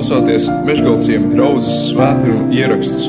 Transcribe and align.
klausāties 0.00 0.46
Meškāļu 0.64 1.26
draugas 1.28 1.66
svētkrājuma 1.90 2.54
ierakstus. 2.56 3.08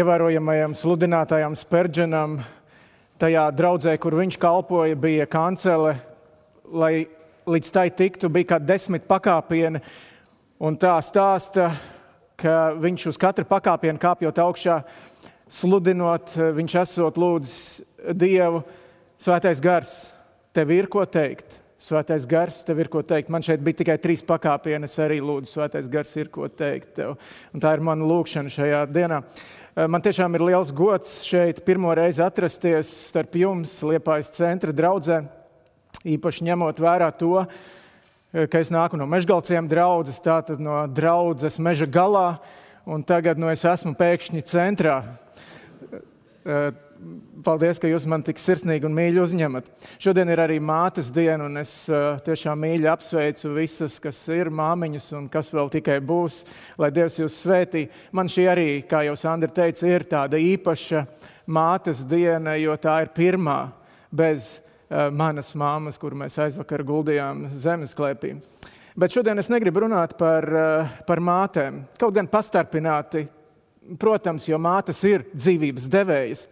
Ievērojamajam 0.00 0.72
sludinātājam 0.80 1.58
Spērģenam, 1.60 2.38
tajā 3.20 3.42
draudzē, 3.52 3.98
kur 4.00 4.16
viņš 4.16 4.38
kalpoja, 4.40 4.96
bija 4.96 5.26
kancele, 5.28 5.92
lai 6.72 7.04
līdz 7.44 7.72
tai 7.74 7.84
tiktu, 7.98 8.30
bija 8.32 8.54
kā 8.54 8.58
desmit 8.64 9.04
pakāpieni. 9.04 9.82
Un 10.64 10.78
tā 10.80 10.94
stāsta, 11.04 11.66
ka 12.40 12.54
viņš 12.80 13.04
uz 13.12 13.18
katru 13.20 13.44
pakāpienu 13.50 14.00
kāpjot 14.00 14.40
augšā, 14.46 14.78
sludinot, 15.52 16.32
viņš 16.56 16.78
esot 16.86 17.20
lūdzis 17.20 17.60
Dievu, 18.16 18.64
Svētais 19.20 19.60
Gars 19.60 19.98
tev 20.56 20.72
ir 20.74 20.88
ko 20.90 21.04
teikt. 21.06 21.58
Svētais 21.80 22.26
gars, 22.28 22.58
tev 22.68 22.82
ir 22.82 22.90
ko 22.92 23.00
teikt. 23.00 23.30
Man 23.32 23.40
šeit 23.40 23.62
bija 23.64 23.78
tikai 23.78 23.96
trīs 24.02 24.20
pakāpieni. 24.26 24.84
Es 24.84 24.98
arī 25.00 25.16
lūdzu, 25.24 25.48
Svētais 25.48 25.88
gars 25.88 26.10
ir 26.20 26.28
ko 26.32 26.44
teikt 26.52 26.92
tev. 26.98 27.14
Un 27.54 27.62
tā 27.62 27.72
ir 27.72 27.80
mana 27.84 28.04
lūkšana 28.04 28.52
šajā 28.52 28.82
dienā. 28.92 29.22
Eh, 29.24 29.86
man 29.88 30.04
tiešām 30.04 30.36
ir 30.36 30.44
liels 30.44 30.74
gods 30.76 31.22
šeit 31.24 31.62
pirmo 31.64 31.94
reizi 31.96 32.20
atrasties 32.20 32.90
starp 33.08 33.38
jums, 33.40 33.72
Liepājas 33.86 34.28
centra 34.36 34.76
draugā. 34.76 35.22
Īpaši 36.04 36.44
ņemot 36.50 36.84
vērā 36.84 37.08
to, 37.16 37.46
eh, 37.46 38.46
ka 38.46 38.60
es 38.60 38.68
nāku 38.68 39.00
no 39.00 39.06
mežgalciem 39.06 39.68
draudzes, 39.68 40.20
tātad 40.20 40.60
no 40.60 40.86
draudzes 40.86 41.56
meža 41.58 41.88
galā, 41.88 42.40
un 42.86 43.02
tagad 43.02 43.38
nu, 43.38 43.48
es 43.48 43.64
esmu 43.64 43.96
pēkšņi 43.96 44.44
centrā. 44.44 45.00
Paldies, 47.40 47.78
ka 47.80 47.88
jūs 47.88 48.04
man 48.10 48.20
tik 48.20 48.36
sirsnīgi 48.36 48.84
un 48.84 48.92
mīļi 48.92 49.20
uzņemat. 49.22 49.68
Šodien 50.02 50.28
ir 50.28 50.42
arī 50.42 50.58
mātes 50.60 51.08
diena, 51.14 51.46
un 51.46 51.56
es 51.56 51.72
tiešām 52.26 52.60
mīļi 52.60 52.88
apsveicu 52.92 53.54
visas, 53.54 53.96
kas 54.02 54.18
ir 54.34 54.50
māmiņas 54.52 55.06
un 55.16 55.28
kas 55.32 55.48
vēl 55.54 55.70
tikai 55.72 55.96
būs, 56.04 56.42
lai 56.80 56.90
Dievs 56.92 57.16
jūs 57.22 57.38
svētī. 57.46 57.86
Man 58.12 58.28
šī 58.28 58.44
arī, 58.52 58.68
kā 58.84 59.00
jau 59.06 59.16
Sandra 59.16 59.48
teica, 59.48 59.88
ir 59.88 60.04
tāda 60.10 60.36
īpaša 60.36 61.06
mātes 61.48 62.04
diena, 62.04 62.58
jo 62.60 62.76
tā 62.76 62.98
ir 63.06 63.14
pirmā 63.16 63.62
bez 64.12 64.58
manas 64.90 65.54
māmas, 65.56 65.96
kur 66.02 66.12
mēs 66.18 66.36
aizvakar 66.42 66.84
guldījām 66.84 67.46
zemesklēpī. 67.48 68.34
Bet 69.00 69.14
šodien 69.14 69.38
es 69.40 69.48
negribu 69.48 69.86
runāt 69.86 70.16
par, 70.18 70.44
par 71.08 71.24
mātēm, 71.24 71.84
kaut 71.96 72.12
gan 72.18 72.28
pastarpināti, 72.28 73.24
protams, 73.98 74.44
jo 74.50 74.58
mātes 74.60 75.00
ir 75.08 75.24
dzīvības 75.32 75.88
devējas. 75.90 76.46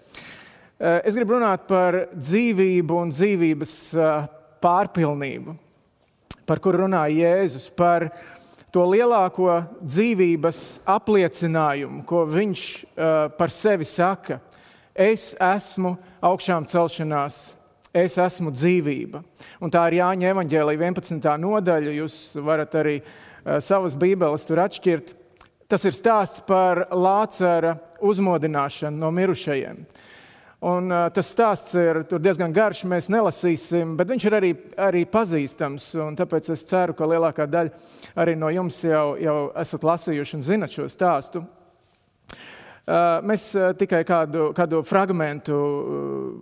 Eh, 0.79 1.01
es 1.11 1.17
gribu 1.19 1.35
runāt 1.35 1.65
par 1.67 2.05
dzīvību 2.15 3.01
un 3.03 3.09
dzīvības 3.11 3.71
eh, 3.99 4.27
pārpilnību, 4.63 5.57
par 6.47 6.61
kuru 6.63 6.85
runāja 6.85 7.33
Jēzus, 7.33 7.65
par 7.75 8.05
to 8.71 8.85
lielāko 8.87 9.57
dzīvības 9.83 10.61
apliecinājumu, 10.87 12.05
ko 12.07 12.23
viņš 12.31 12.63
eh, 12.79 13.17
par 13.35 13.51
sevi 13.51 13.89
saka. 13.91 14.37
Es 14.95 15.33
esmu 15.35 15.97
augšām 16.23 16.69
celšanās, 16.71 17.41
es 17.91 18.19
esmu 18.23 18.53
dzīvība. 18.55 19.25
Un 19.59 19.75
tā 19.75 19.83
ir 19.89 19.97
Jāņa 19.99 20.31
evanģēlija 20.31 20.79
11. 20.93 21.27
nodaļa. 21.43 21.97
Jūs 21.97 22.21
varat 22.47 22.77
arī 22.79 23.01
savas 23.63 23.99
bībeles 23.99 24.47
tur 24.47 24.63
atšķirt. 24.63 25.11
Tas 25.71 25.87
ir 25.87 25.95
stāsts 25.95 26.43
par 26.47 26.85
Lācara 26.95 27.75
uzmodināšanu 27.99 29.03
no 29.03 29.11
mirušajiem. 29.15 29.83
Un, 30.59 30.89
uh, 30.91 31.05
tas 31.15 31.29
stāsts 31.31 31.77
ir 31.79 32.01
diezgan 32.19 32.51
garš, 32.51 32.81
mēs 32.91 33.07
nelasīsim, 33.15 33.93
bet 33.99 34.09
viņš 34.11 34.25
ir 34.27 34.35
arī, 34.35 34.49
arī 34.89 35.05
pazīstams. 35.07 35.93
Tāpēc 36.19 36.51
es 36.51 36.65
ceru, 36.67 36.97
ka 36.99 37.07
lielākā 37.07 37.47
daļa 37.47 38.19
arī 38.19 38.35
no 38.35 38.51
jums 38.51 38.81
jau, 38.83 39.13
jau 39.23 39.37
esat 39.63 39.87
lasījuši 39.87 40.35
un 40.35 40.43
zinat 40.49 40.75
šo 40.75 40.89
stāstu. 40.91 41.45
Uh, 42.89 43.21
mēs 43.23 43.53
uh, 43.55 43.71
tikai 43.79 44.01
kādu, 44.09 44.49
kādu 44.57 44.83
fragment 44.83 45.47
uh, 45.53 46.35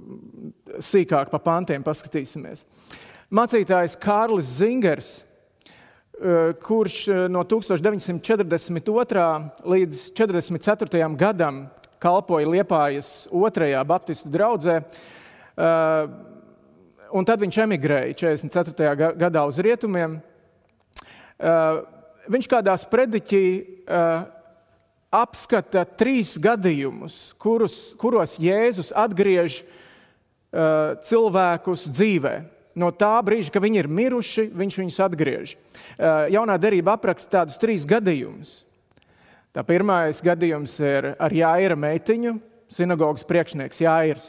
sīkāk 0.80 1.28
pa 1.28 1.40
pantiem 1.42 1.84
paskatīsimies. 1.84 2.64
Mācītājs 3.36 3.98
Kārlis 4.00 4.56
Zingers, 4.62 5.10
uh, 5.20 6.54
kurš 6.62 7.02
no 7.28 7.44
1942. 7.44 9.26
līdz 9.74 10.06
1944. 10.16 11.10
gadam 11.20 11.66
kalpoja 12.02 12.48
Liepājas 12.48 13.26
otrajā 13.32 13.82
Baptistu 13.86 14.30
draudzē. 14.32 14.80
Uh, 15.56 16.10
un 17.16 17.26
tad 17.28 17.40
viņš 17.40 17.60
emigrēja 17.64 18.16
44. 18.26 19.12
gadā 19.16 19.44
uz 19.48 19.60
rietumiem. 19.62 20.18
Uh, 21.36 21.84
viņš 22.32 22.50
kādā 22.52 22.74
sprediķī 22.80 23.44
uh, 23.56 24.26
apskata 25.16 25.86
trīs 25.96 26.34
gadījumus, 26.42 27.32
kurus, 27.40 27.94
kuros 28.00 28.36
Jēzus 28.42 28.92
atgriež 28.96 29.62
cilvēkus 31.04 31.82
dzīvē. 31.92 32.32
No 32.76 32.88
tā 32.92 33.14
brīža, 33.24 33.50
kad 33.52 33.64
viņi 33.64 33.80
ir 33.82 33.88
miruši, 33.92 34.44
viņš 34.56 34.76
viņus 34.80 34.98
atgriež. 35.04 35.54
Jaunā 36.32 36.56
derība 36.60 36.94
apraksta 36.96 37.40
tādus 37.40 37.58
trīs 37.60 37.84
gadījumus. 37.88 38.65
Tā 39.56 39.62
pirmais 39.64 40.18
gadījums 40.20 40.74
ir 40.84 41.06
ar 41.16 41.32
Jāira 41.32 41.78
meitiņu, 41.80 42.34
sinagogas 42.68 43.22
priekšnieks 43.24 43.78
Jāirs, 43.80 44.26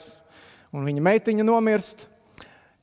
un 0.72 0.88
viņa 0.88 1.04
meitiņa 1.04 1.44
nomirst. 1.44 2.06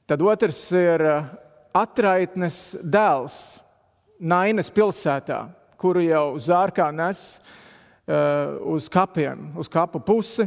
Tad 0.05 0.21
otrs 0.21 0.59
ir 0.77 1.01
uh, 1.09 1.31
atraitnes 1.73 2.59
dēls 2.85 3.39
Nainas 4.21 4.69
pilsētā, 4.77 5.39
kuru 5.81 6.05
jau 6.05 6.27
zārkā 6.37 6.91
nes 6.93 7.23
uh, 7.41 8.61
uz 8.77 8.91
kapiem, 8.93 9.49
uz 9.57 9.73
kapu 9.73 10.05
pusi. 10.05 10.45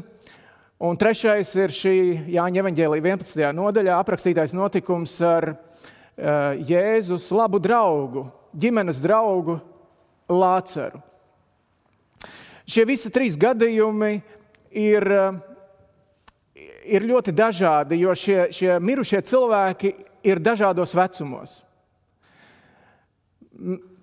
Un 0.78 1.02
trešais 1.02 1.56
ir 1.58 1.74
šī 1.74 1.98
Jāņa 2.38 2.62
Evangelija 2.62 3.08
11. 3.10 3.42
nodaļā 3.58 3.98
aprakstītais 3.98 4.54
notikums 4.54 5.18
ar 5.26 5.50
uh, 5.50 6.54
Jēzus 6.62 7.32
labu 7.34 7.58
draugu, 7.58 8.30
ģimenes 8.54 9.02
draugu 9.02 9.58
Lāceru. 10.30 11.02
Šie 12.68 12.84
visi 12.84 13.08
trīs 13.14 13.38
gadījumi 13.40 14.18
ir, 14.76 15.06
eh, 15.08 15.40
ir 16.84 17.06
ļoti 17.08 17.32
dažādi, 17.32 18.02
jo 18.02 18.12
šie, 18.12 18.50
šie 18.52 18.76
mirušie 18.84 19.22
cilvēki 19.24 19.94
ir 20.28 20.42
dažādos 20.44 20.92
vecumos. 20.96 21.62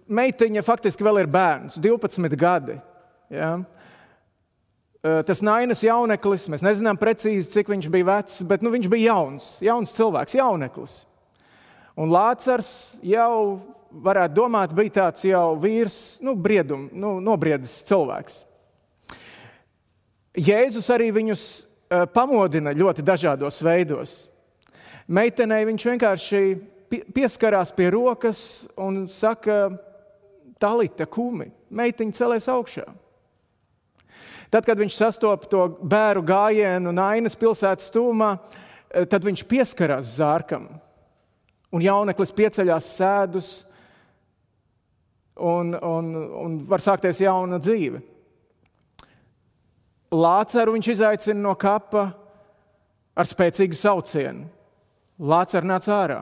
Meitiņa 0.09 0.63
faktiski 0.65 1.05
vēl 1.05 1.21
ir 1.21 1.29
bērns, 1.29 1.77
12 1.81 2.37
gadi. 2.37 2.81
Ja? 3.31 3.59
Eh, 5.05 5.21
tas 5.29 5.43
Nainas 5.45 5.83
jauneklis, 5.85 6.49
mēs 6.49 6.65
nezinām 6.65 6.97
precīzi, 6.97 7.51
cik 7.53 7.69
viņš 7.69 7.91
bija 7.93 8.09
vecs, 8.09 8.41
bet 8.49 8.65
nu, 8.65 8.73
viņš 8.73 8.89
bija 8.89 9.13
jauns, 9.13 9.51
jauns 9.61 9.93
cilvēks, 9.93 10.39
jauneklis. 10.41 11.05
Un 12.01 12.09
Lācars 12.09 12.97
jau, 13.05 13.61
varētu 13.93 14.35
domāt, 14.35 14.73
bija 14.75 14.97
tāds 15.03 15.29
jau 15.29 15.53
vīrs, 15.61 16.23
nu, 16.25 16.33
briedum, 16.35 16.89
nu, 16.97 17.19
nobriedis 17.21 17.83
cilvēks. 17.85 18.41
Jēzus 20.34 20.89
arī 20.91 21.12
viņus 21.15 21.43
eh, 21.55 22.05
pamodina 22.11 22.72
ļoti 22.75 23.05
dažādos 23.06 23.61
veidos. 23.62 24.15
Meitenei 25.06 25.62
viņš 25.69 25.84
vienkārši 25.93 26.41
pieskarās 27.15 27.71
pie 27.75 27.91
rokas 27.95 28.41
un 28.81 29.05
saka, 29.11 29.69
Talita, 30.59 31.05
kumi, 31.11 31.50
meitiņa 31.75 32.15
celēs 32.17 32.47
augšā. 32.49 32.84
Tad, 34.55 34.62
kad 34.65 34.78
viņš 34.78 34.95
sastopas 34.97 35.50
to 35.50 35.65
bērnu 35.83 36.22
gājienu 36.25 36.93
Nainas 36.95 37.34
pilsētas 37.36 37.91
tūmā, 37.95 38.36
eh, 38.91 39.07
tad 39.07 39.27
viņš 39.27 39.45
pieskarās 39.51 40.16
zārkam. 40.19 40.66
Un 41.75 41.83
jauneklis 41.83 42.34
pieceļās 42.34 42.91
sēdus, 42.97 43.53
un, 45.36 45.75
un, 45.75 46.10
un 46.42 46.59
var 46.71 46.83
sākties 46.83 47.22
jauna 47.22 47.59
dzīve. 47.63 48.03
Lācaru 50.15 50.77
viņš 50.77 50.91
izaicina 50.93 51.41
no 51.43 51.55
kapa 51.59 52.05
ar 53.15 53.28
spēcīgu 53.28 53.77
saucienu. 53.78 54.47
Lācaru 55.19 55.71
nāca 55.71 55.93
ārā. 55.95 56.21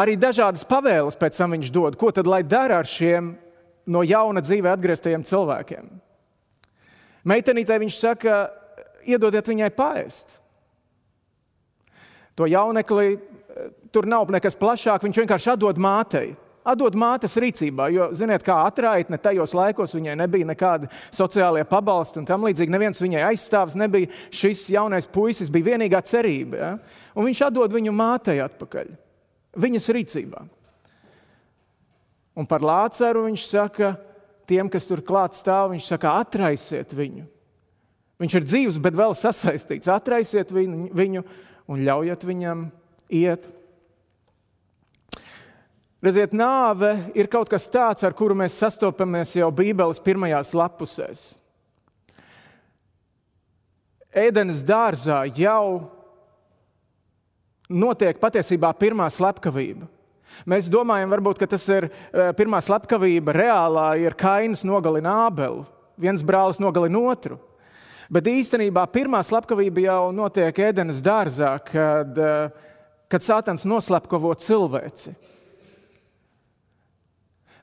Arī 0.00 0.16
dažādas 0.18 0.64
pavēles 0.66 1.16
pēc 1.18 1.36
tam 1.38 1.54
viņš 1.54 1.70
dod, 1.70 1.96
ko 2.00 2.10
tad 2.10 2.26
lai 2.26 2.42
dara 2.42 2.80
ar 2.82 2.88
šiem 2.88 3.34
no 3.86 4.02
jauna 4.02 4.42
dzīvē 4.42 4.72
atgrieztajiem 4.74 5.24
cilvēkiem. 5.28 5.90
Meitenītei 7.24 7.78
viņš 7.84 7.98
saka, 8.00 8.38
iedodiet 9.06 9.48
viņai 9.48 9.70
paēst. 9.76 10.34
To 12.34 12.48
jaunekli 12.50 13.14
tur 13.94 14.08
nav 14.10 14.32
nekas 14.34 14.58
plašāk, 14.58 15.04
viņš 15.06 15.20
vienkārši 15.22 15.52
atdod 15.54 15.78
mātei. 15.78 16.34
Atdod 16.64 16.94
mātes 16.96 17.34
rīcībā, 17.36 17.90
jo, 17.92 18.06
ziniet, 18.16 18.40
kā 18.44 18.56
atraitne 18.64 19.18
tajos 19.20 19.52
laikos 19.52 19.92
viņai 19.92 20.14
nebija 20.16 20.48
nekāda 20.48 20.88
sociālajā 21.12 21.66
pabalsta 21.68 22.22
un 22.22 22.28
tam 22.28 22.46
līdzīgi. 22.48 22.72
Neviens 22.72 23.02
viņai 23.04 23.26
aizstāvs 23.26 23.76
nebija. 23.76 24.08
Šis 24.32 24.62
jaunais 24.72 25.08
puisis 25.12 25.52
bija 25.52 25.74
vienīgā 25.74 26.00
cerība. 26.08 26.56
Ja? 26.56 26.70
Un 27.12 27.28
viņš 27.28 27.42
atdod 27.50 27.74
viņu 27.76 27.92
mātei 27.92 28.38
atpakaļ, 28.40 28.94
viņas 29.60 29.90
rīcībā. 29.98 30.46
Un 32.34 32.48
par 32.50 32.64
Lācaru 32.64 33.26
viņš 33.28 33.44
saka, 33.46 33.92
tiem, 34.48 34.72
kas 34.72 34.88
tur 34.88 35.04
klāt 35.04 35.36
stāv, 35.36 35.74
viņš 35.74 35.90
saka, 35.92 36.16
atraisiet 36.24 36.96
viņu. 36.96 37.26
Viņš 38.24 38.38
ir 38.38 38.46
dzīves, 38.46 38.80
bet 38.82 38.96
vēl 38.96 39.12
sasaistīts. 39.18 39.90
Atraisiet 39.92 40.52
viņu, 40.54 40.88
viņu 40.96 41.24
un 41.68 41.84
ļaujiet 41.84 42.24
viņam 42.24 42.64
iet. 43.20 43.48
Redziet, 46.04 46.34
nāve 46.36 46.90
ir 47.16 47.30
kaut 47.32 47.48
kas 47.48 47.64
tāds, 47.72 48.04
ar 48.04 48.12
kuru 48.12 48.34
mēs 48.36 48.58
sastopamies 48.60 49.30
jau 49.38 49.48
Bībeles 49.56 50.02
pirmajās 50.04 50.50
lapusēs. 50.52 51.22
Ēdenes 54.12 54.60
dārzā 54.68 55.22
jau 55.32 55.88
notiek 57.72 58.20
patiesībā 58.20 58.74
pirmā 58.76 59.08
slepkavība. 59.08 59.88
Mēs 60.44 60.68
domājam, 60.68 61.08
varbūt, 61.14 61.46
tas 61.48 61.64
ir 61.72 61.88
eh, 61.88 62.30
pirmā 62.36 62.60
slepkavība 62.60 63.32
reālā, 63.38 63.88
ir 64.04 64.18
Kainas 64.18 64.64
nogalina 64.66 65.22
Ābelu, 65.30 65.64
viens 65.96 66.24
brālis 66.26 66.60
nogalina 66.60 67.00
otru. 67.00 67.38
Bet 68.12 68.28
īstenībā 68.28 68.84
pirmā 68.92 69.22
slepkavība 69.24 69.88
jau 69.88 70.00
notiek 70.12 70.66
ēdenes 70.68 71.00
dārzā, 71.00 71.56
kad, 71.64 72.18
eh, 72.18 72.74
kad 73.08 73.24
Sātans 73.24 73.64
noslepkavo 73.64 74.36
cilvēci. 74.36 75.14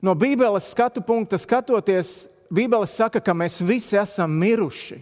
No 0.01 0.15
Bībeles 0.18 0.71
skatu 0.74 1.03
punkta 1.06 1.38
skatoties, 1.38 2.25
Bībele 2.51 2.88
saka, 2.89 3.21
ka 3.24 3.33
mēs 3.38 3.62
visi 3.63 3.95
esam 3.95 4.33
miruši. 4.42 4.98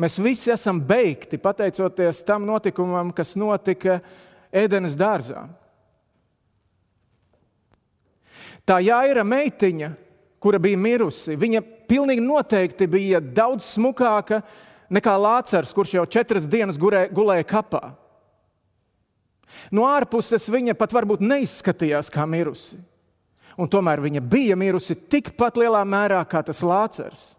Mēs 0.00 0.16
visi 0.22 0.52
esam 0.52 0.78
beigti 0.80 1.36
pateicoties 1.40 2.22
tam 2.24 2.46
notikumam, 2.48 3.10
kas 3.12 3.34
notika 3.36 3.98
Ēdenes 4.54 4.96
dārzā. 4.98 5.44
Tā 8.64 8.78
jāira 8.84 9.24
meitiņa, 9.26 9.90
kura 10.40 10.60
bija 10.62 10.78
mirusi, 10.78 11.36
viņa 11.36 11.62
pilnīgi 11.90 12.22
noteikti 12.22 12.86
bija 12.88 13.20
daudz 13.20 13.74
smukāka 13.74 14.40
nekā 14.94 15.16
Lācars, 15.20 15.74
kurš 15.74 15.96
jau 15.98 16.06
četras 16.06 16.46
dienas 16.48 16.78
gulēja 16.78 17.46
kapā. 17.50 17.82
No 19.74 19.84
ārpuses 19.90 20.46
viņa 20.48 20.76
pat 20.78 20.94
varbūt 20.94 21.24
neizskatījās 21.26 22.12
kā 22.14 22.24
mirusi 22.30 22.78
un 23.58 23.68
tomēr 23.70 24.02
viņa 24.04 24.22
bija 24.22 24.56
mirusi 24.58 24.96
tikpat 25.10 25.58
lielā 25.60 25.82
mērā 25.86 26.20
kā 26.28 26.42
tas 26.46 26.62
lācars. 26.62 27.30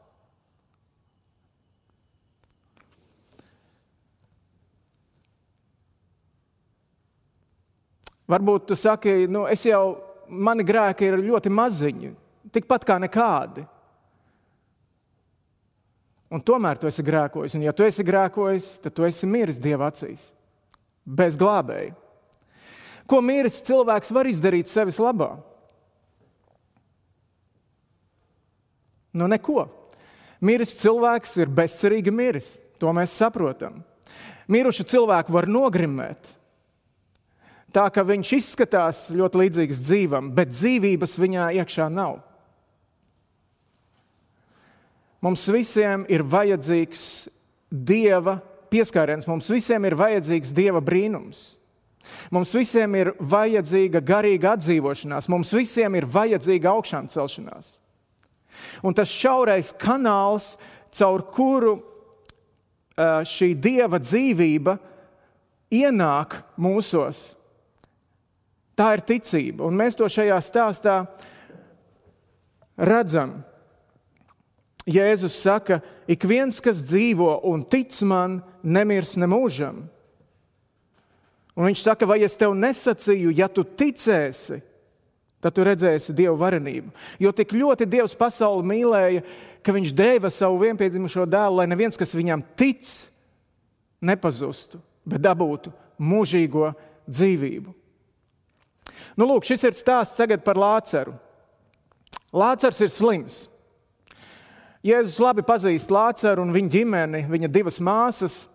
Varbūt 8.31 8.69
tu 8.69 8.77
saki, 8.79 9.25
nu, 9.27 9.43
es 9.51 9.65
jau, 9.67 9.97
mani 10.31 10.63
grēki 10.63 11.09
ir 11.09 11.19
ļoti 11.19 11.51
maziņi, 11.51 12.11
tikpat 12.55 12.85
kā 12.87 12.95
nekādi. 13.03 13.65
Un 16.31 16.39
tomēr 16.39 16.79
tu 16.79 16.87
esi 16.87 17.03
grēkojis. 17.03 17.57
Un, 17.57 17.65
ja 17.67 17.73
tu 17.75 17.83
esi 17.83 18.05
grēkojis, 18.07 18.77
tad 18.85 18.95
tu 18.95 19.03
esi 19.03 19.27
miris 19.27 19.59
Dieva 19.59 19.89
acīs, 19.91 20.29
bez 21.03 21.35
glābēja. 21.39 21.91
Ko 23.09 23.19
miris 23.19 23.59
cilvēks 23.67 24.13
var 24.15 24.29
izdarīt 24.31 24.71
sevis 24.71 25.01
labā? 25.03 25.33
Nu, 29.13 29.27
neko. 29.27 29.65
Miris 30.41 30.73
cilvēks 30.81 31.37
ir 31.43 31.51
bezcerīgi 31.53 32.13
miris. 32.13 32.55
To 32.81 32.93
mēs 32.95 33.13
saprotam. 33.13 33.83
Mirušu 34.51 34.87
cilvēku 34.89 35.33
var 35.35 35.47
nogrimēt. 35.49 36.33
Tā 37.71 37.85
ka 37.93 38.03
viņš 38.03 38.33
izskatās 38.35 39.05
ļoti 39.15 39.45
līdzīgs 39.45 39.79
dzīvam, 39.85 40.31
bet 40.35 40.51
dzīvības 40.51 41.15
viņā 41.21 41.51
iekšā 41.61 41.87
nav. 41.93 42.17
Mums 45.21 45.45
visiem 45.53 46.03
ir 46.09 46.25
vajadzīgs 46.25 47.03
dieva 47.69 48.39
pieskāriens, 48.73 49.27
mums 49.29 49.47
visiem 49.53 49.85
ir 49.85 49.95
vajadzīgs 49.99 50.51
dieva 50.57 50.81
brīnums. 50.83 51.61
Mums 52.33 52.51
visiem 52.57 52.95
ir 52.97 53.11
vajadzīga 53.19 54.01
garīga 54.03 54.55
atdzīvošanās, 54.55 55.29
mums 55.29 55.53
visiem 55.53 55.95
ir 55.99 56.07
vajadzīga 56.09 56.73
augšām 56.73 57.07
celšanās. 57.13 57.75
Un 58.83 58.95
tas 58.97 59.11
šaurais 59.11 59.73
kanāls, 59.79 60.55
caur 60.91 61.23
kuru 61.31 61.77
šī 62.97 63.53
dieva 63.55 63.99
dzīvība 64.01 64.75
ienāk 65.71 66.41
mūsos, 66.59 67.21
tā 68.75 68.91
ir 68.97 69.05
ticība. 69.07 69.65
Un 69.67 69.77
mēs 69.79 69.95
to 69.97 70.09
šajā 70.11 70.37
stāstā 70.43 70.97
redzam. 72.77 73.39
Jēzus 74.89 75.37
saka, 75.37 75.79
ik 76.09 76.25
viens, 76.25 76.57
kas 76.63 76.81
dzīvo 76.89 77.35
un 77.47 77.63
tic 77.69 77.93
man, 78.07 78.39
nemirs 78.63 79.13
nemūžam. 79.21 79.83
Un 81.51 81.67
viņš 81.67 81.83
saka, 81.83 82.07
vai 82.09 82.21
es 82.25 82.37
tev 82.39 82.55
nesacīju, 82.57 83.33
ja 83.37 83.47
tu 83.51 83.63
ticēsi, 83.63 84.61
tad 85.41 85.55
tu 85.55 85.65
redzēsi 85.65 86.15
Dieva 86.15 86.35
varenību. 86.39 86.91
Jo 87.21 87.33
tik 87.35 87.55
ļoti 87.57 87.87
Dievs 87.89 88.17
pasauli 88.17 88.67
mīlēja, 88.71 89.23
ka 89.61 89.75
Viņš 89.75 89.93
deva 89.93 90.31
savu 90.33 90.61
vienpiedzimušo 90.63 91.27
dēlu, 91.29 91.61
lai 91.61 91.67
neviens, 91.69 91.97
kas 91.97 92.15
viņam 92.17 92.43
tic, 92.57 92.87
nepazustu, 94.01 94.81
bet 95.05 95.21
dabūtu 95.21 95.73
mūžīgo 96.01 96.71
dzīvību. 97.05 97.73
Nu, 99.19 99.27
lūk, 99.27 99.45
šis 99.45 99.67
ir 99.67 99.77
stāsts 99.77 100.21
par 100.45 100.57
Lāceru. 100.57 101.13
Lācars 102.31 102.79
ir 102.81 102.89
slims. 102.89 103.49
Jēzus 104.81 105.19
labi 105.21 105.43
pazīst 105.45 105.91
Lāceru 105.91 106.41
un 106.41 106.53
viņa 106.55 106.71
ģimeni, 106.73 107.25
viņa 107.29 107.49
divas 107.51 107.77
māsas. 107.83 108.47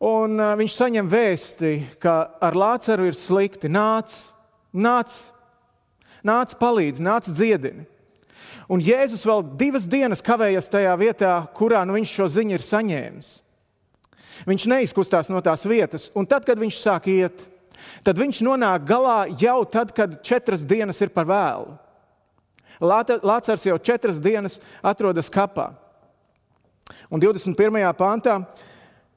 Un 0.00 0.40
uh, 0.40 0.54
viņš 0.56 0.74
saņem 0.74 1.10
vēsti, 1.12 1.72
ka 2.00 2.32
ar 2.40 2.56
Lāceru 2.56 3.06
ir 3.06 3.14
slikti. 3.14 3.68
Nāc, 3.68 4.32
nāc, 4.72 5.28
nāc 6.26 6.54
palīdzi, 6.60 7.04
nāc 7.04 7.28
dziedini. 7.30 7.86
Un 8.70 8.82
Jēzus 8.84 9.24
vēl 9.26 9.42
divas 9.58 9.86
dienas 9.90 10.22
kavējas 10.22 10.70
tajā 10.70 10.92
vietā, 11.00 11.32
kurā 11.58 11.82
nu 11.86 11.96
viņš 11.96 12.12
šo 12.14 12.28
ziņu 12.36 12.54
ir 12.54 12.64
saņēmis. 12.64 13.30
Viņš 14.48 14.66
neizkustās 14.70 15.30
no 15.32 15.42
tās 15.44 15.66
vietas, 15.68 16.08
un 16.16 16.28
tad, 16.28 16.46
kad 16.46 16.60
viņš 16.60 16.78
sāk 16.78 17.10
iet, 17.10 17.42
tad 18.06 18.20
viņš 18.20 18.40
nonāk 18.46 18.86
galā 18.88 19.24
jau 19.40 19.58
tad, 19.68 19.92
kad 19.96 20.20
četras 20.24 20.62
dienas 20.64 21.00
ir 21.02 21.12
par 21.12 21.28
vēlu. 21.28 21.74
Lācars 22.80 23.66
jau 23.66 23.76
četras 23.76 24.16
dienas 24.22 24.56
atrodas 24.80 25.28
kapā. 25.32 25.72
Un 27.10 27.20
21. 27.20 27.82
pāntā 27.98 28.38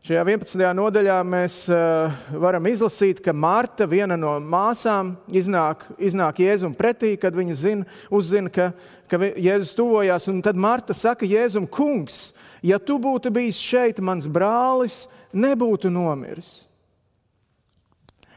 Šajā 0.03 0.19
11. 0.19 0.59
nodaļā 0.75 1.13
mēs 1.23 1.53
uh, 1.71 2.11
varam 2.35 2.65
izlasīt, 2.67 3.21
ka 3.23 3.31
Marta, 3.31 3.85
viena 3.87 4.17
no 4.19 4.33
māsām, 4.43 5.13
iznāk, 5.31 5.85
iznāk 5.95 6.41
Jēzum 6.43 6.73
pretī, 6.75 7.13
kad 7.15 7.31
viņa 7.31 7.55
zina, 7.55 7.87
uzzina, 8.11 8.51
ka, 8.51 8.65
ka 9.07 9.21
Jēzus 9.23 9.71
tuvojās. 9.79 10.27
Un 10.27 10.43
tad 10.43 10.59
Marta 10.59 10.91
saka 10.91 11.23
Jēzum, 11.23 11.69
kungs, 11.71 12.33
ja 12.59 12.81
tu 12.83 12.99
būtu 12.99 13.31
bijis 13.31 13.63
šeit, 13.63 14.03
mans 14.03 14.27
brālis 14.27 15.05
nebūtu 15.31 15.87
nomiris. 15.95 16.51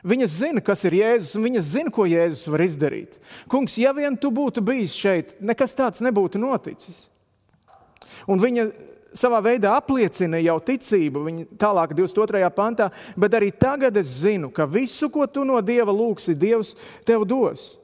Viņa 0.07 0.33
zina, 0.39 0.63
kas 0.63 0.87
ir 0.87 1.01
Jēzus, 1.03 1.35
un 1.35 1.51
viņa 1.51 1.67
zina, 1.67 1.91
ko 1.91 2.07
Jēzus 2.07 2.47
var 2.47 2.63
izdarīt. 2.63 3.19
Kungs, 3.51 3.75
ja 3.83 3.91
vien 3.91 4.15
tu 4.15 4.31
būtu 4.31 4.63
bijis 4.63 4.95
šeit, 4.95 5.41
nekas 5.43 5.75
tāds 5.75 6.07
nebūtu 6.07 6.39
noticis. 6.39 7.09
Un 8.31 8.39
viņa 8.39 8.71
savā 9.17 9.41
veidā 9.45 9.75
apliecina 9.77 10.39
jau 10.43 10.57
ticību, 10.63 11.23
viņa 11.27 11.47
tālāk, 11.61 11.95
22. 11.97 12.51
pantā, 12.55 12.91
bet 13.19 13.35
arī 13.37 13.51
tagad 13.53 13.97
es 13.97 14.11
zinu, 14.23 14.51
ka 14.55 14.69
visu, 14.69 15.09
ko 15.13 15.27
tu 15.27 15.45
no 15.49 15.59
Dieva 15.65 15.95
lūgsi, 15.95 16.37
Dievs 16.37 16.75
tev 17.07 17.27
dos. 17.29 17.75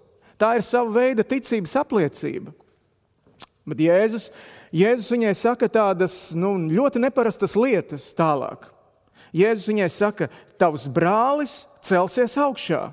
Tā 0.41 0.57
ir 0.59 0.67
sava 0.67 0.91
veida 0.91 1.25
ticības 1.27 1.77
apliecība. 1.79 2.55
Bet 3.69 3.83
Jēzus, 3.83 4.31
Jēzus 4.75 5.13
viņai 5.13 5.35
saka 5.39 5.69
tādas 5.71 6.17
nu, 6.35 6.55
ļoti 6.73 7.03
neparastas 7.03 7.55
lietas 7.59 8.09
tālāk. 8.19 8.67
Jēzus 9.37 9.69
viņai 9.71 9.89
saka, 9.93 10.29
tavs 10.61 10.89
brālis 10.93 11.63
celsies 11.85 12.35
augšā. 12.41 12.89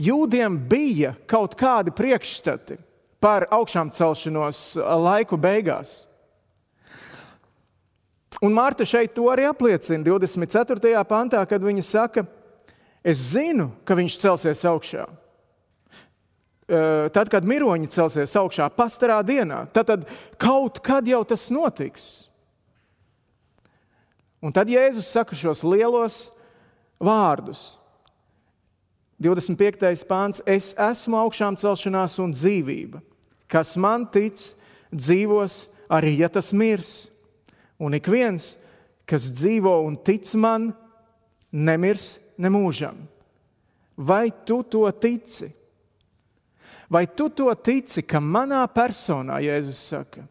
Jūdiem 0.00 0.58
bija 0.68 1.14
kaut 1.28 1.54
kādi 1.58 1.92
priekšstati 1.94 2.78
par 3.22 3.46
augšām 3.52 3.92
celšanos 3.94 4.76
laiku 4.76 5.38
beigās. 5.40 6.05
Un 8.44 8.52
Marta 8.52 8.84
šeit 8.84 9.14
to 9.16 9.30
arī 9.32 9.46
apliecina 9.48 10.04
24. 10.04 10.92
pantā, 11.08 11.40
kad 11.48 11.62
viņa 11.64 11.84
saka, 11.84 12.26
es 13.00 13.32
zinu, 13.32 13.70
ka 13.84 13.96
viņš 13.96 14.18
celsies 14.20 14.64
augšā. 14.68 15.06
tad, 17.14 17.30
kad 17.30 17.46
miroņi 17.46 17.86
celsies 17.86 18.34
augšā, 18.36 18.66
pastarā 18.74 19.20
dienā, 19.22 19.66
tad, 19.72 19.86
tad 19.86 20.06
kaut 20.36 20.80
kad 20.82 21.06
jau 21.06 21.22
tas 21.24 21.48
notiks. 21.54 22.26
Un 24.42 24.52
tad 24.52 24.68
Jēzus 24.68 25.08
saka 25.08 25.34
šos 25.38 25.62
lielos 25.64 26.30
vārdus. 26.98 27.78
25. 29.22 30.04
pāns: 30.04 30.42
Es 30.44 30.74
esmu 30.76 31.16
augšām 31.22 31.56
celšanās 31.56 32.18
un 32.20 32.34
dzīvība. 32.34 33.00
Kas 33.48 33.76
man 33.80 34.04
tic, 34.12 34.36
dzīvos 34.92 35.68
arī 35.88 36.18
ja 36.20 36.28
tas 36.28 36.52
mirs. 36.52 37.08
Un 37.82 37.96
ik 37.96 38.08
viens, 38.08 38.54
kas 39.06 39.28
dzīvo 39.36 39.72
un 39.86 39.98
tic 40.00 40.26
man, 40.40 40.70
nemirs 41.52 42.16
nemūžam. 42.40 42.98
Vai 43.96 44.30
tu 44.44 44.60
to 44.64 44.84
tici? 45.00 45.48
Vai 46.90 47.06
tu 47.06 47.28
to 47.28 47.50
tici, 47.54 48.04
ka 48.06 48.20
manā 48.22 48.62
personā, 48.70 49.40
Jēzus 49.42 49.80
saka, 49.90 50.22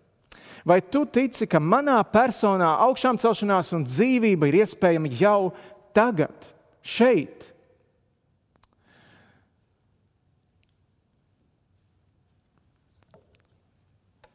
vai 0.63 0.79
tu 0.81 1.03
tici, 1.05 1.47
ka 1.49 1.59
manā 1.59 1.97
personā 2.07 2.75
augšām 2.85 3.19
celšanās 3.19 3.73
un 3.75 3.83
dzīvība 3.83 4.47
ir 4.47 4.61
iespējama 4.61 5.11
jau 5.11 5.51
tagad, 5.95 6.53
šeit? 6.79 7.51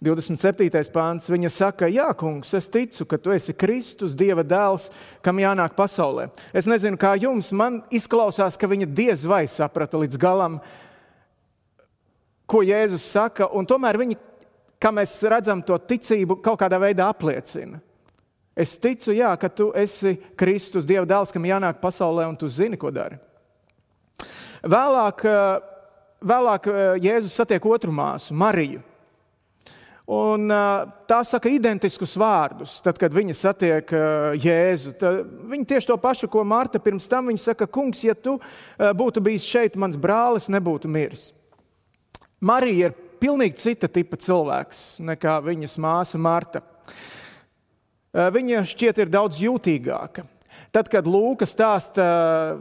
27. 0.00 0.88
pāns, 0.94 1.28
viņa 1.28 1.48
saka, 1.52 1.88
Jā, 1.92 2.08
kungs, 2.16 2.54
es 2.56 2.70
ticu, 2.72 3.04
ka 3.04 3.18
tu 3.20 3.34
esi 3.34 3.52
Kristus, 3.52 4.14
Dieva 4.16 4.40
dēls, 4.40 4.88
kam 5.20 5.36
jānāk 5.36 5.74
pasaulē. 5.76 6.30
Es 6.56 6.64
nezinu, 6.64 6.96
kā 6.96 7.12
jums, 7.20 7.50
man 7.52 7.82
izklausās, 7.92 8.56
ka 8.56 8.70
viņa 8.70 8.88
diez 8.88 9.26
vai 9.28 9.44
saprata 9.44 10.00
līdz 10.00 10.16
galam, 10.16 10.56
ko 12.48 12.64
Jēzus 12.64 13.04
saka, 13.12 13.50
un 13.52 13.68
tomēr 13.68 14.00
viņa, 14.00 14.16
kā 14.80 14.88
mēs 14.88 15.18
redzam, 15.28 15.60
to 15.60 15.76
ticību 15.76 16.40
kaut 16.40 16.62
kādā 16.64 16.80
veidā 16.80 17.12
apliecina. 17.12 17.82
Es 18.56 18.78
ticu, 18.80 19.12
jā, 19.12 19.36
ka 19.36 19.52
tu 19.52 19.68
esi 19.76 20.16
Kristus, 20.32 20.88
Dieva 20.88 21.04
dēls, 21.04 21.32
kam 21.32 21.44
jānāk 21.44 21.76
pasaulē, 21.84 22.24
un 22.24 22.40
tu 22.40 22.48
zini, 22.48 22.80
ko 22.80 22.88
dari. 22.88 23.20
Vēlāk, 24.64 25.28
vēlāk 26.24 26.72
Jēzus 27.04 27.36
satiek 27.36 27.68
otru 27.68 27.92
māsu, 27.92 28.32
Mariju. 28.32 28.88
Un, 30.10 30.50
tā 31.06 31.20
saka 31.22 31.46
identiskus 31.54 32.16
vārdus, 32.18 32.80
tad, 32.82 32.96
kad 32.98 33.14
viņi 33.14 33.34
satiek 33.36 33.92
Jēzu. 34.42 34.96
Viņi 35.52 35.68
tieši 35.70 35.86
to 35.86 35.96
pašu, 36.02 36.26
ko 36.32 36.42
Marta 36.42 36.80
pirms 36.82 37.06
tam 37.10 37.30
viņa 37.30 37.42
saka, 37.44 37.68
kungs, 37.70 38.02
ja 38.02 38.16
tu 38.18 38.34
būtu 38.78 39.22
bijis 39.22 39.46
šeit, 39.46 39.78
mans 39.78 39.94
brālis 39.94 40.50
nebūtu 40.50 40.90
miris. 40.90 41.28
Marija 42.42 42.88
ir 42.88 42.96
pilnīgi 43.22 43.60
cita 43.60 43.86
tipa 43.92 44.18
cilvēks 44.18 44.98
nekā 45.04 45.36
viņas 45.46 45.78
māsa 45.78 46.18
Marta. 46.18 46.64
Viņa 48.10 48.64
šķiet 48.66 49.04
ir 49.04 49.12
daudz 49.12 49.38
jūtīgāka. 49.44 50.24
Tad, 50.70 50.86
kad 50.86 51.08
Lūka 51.10 51.48
stāsta 51.50 52.04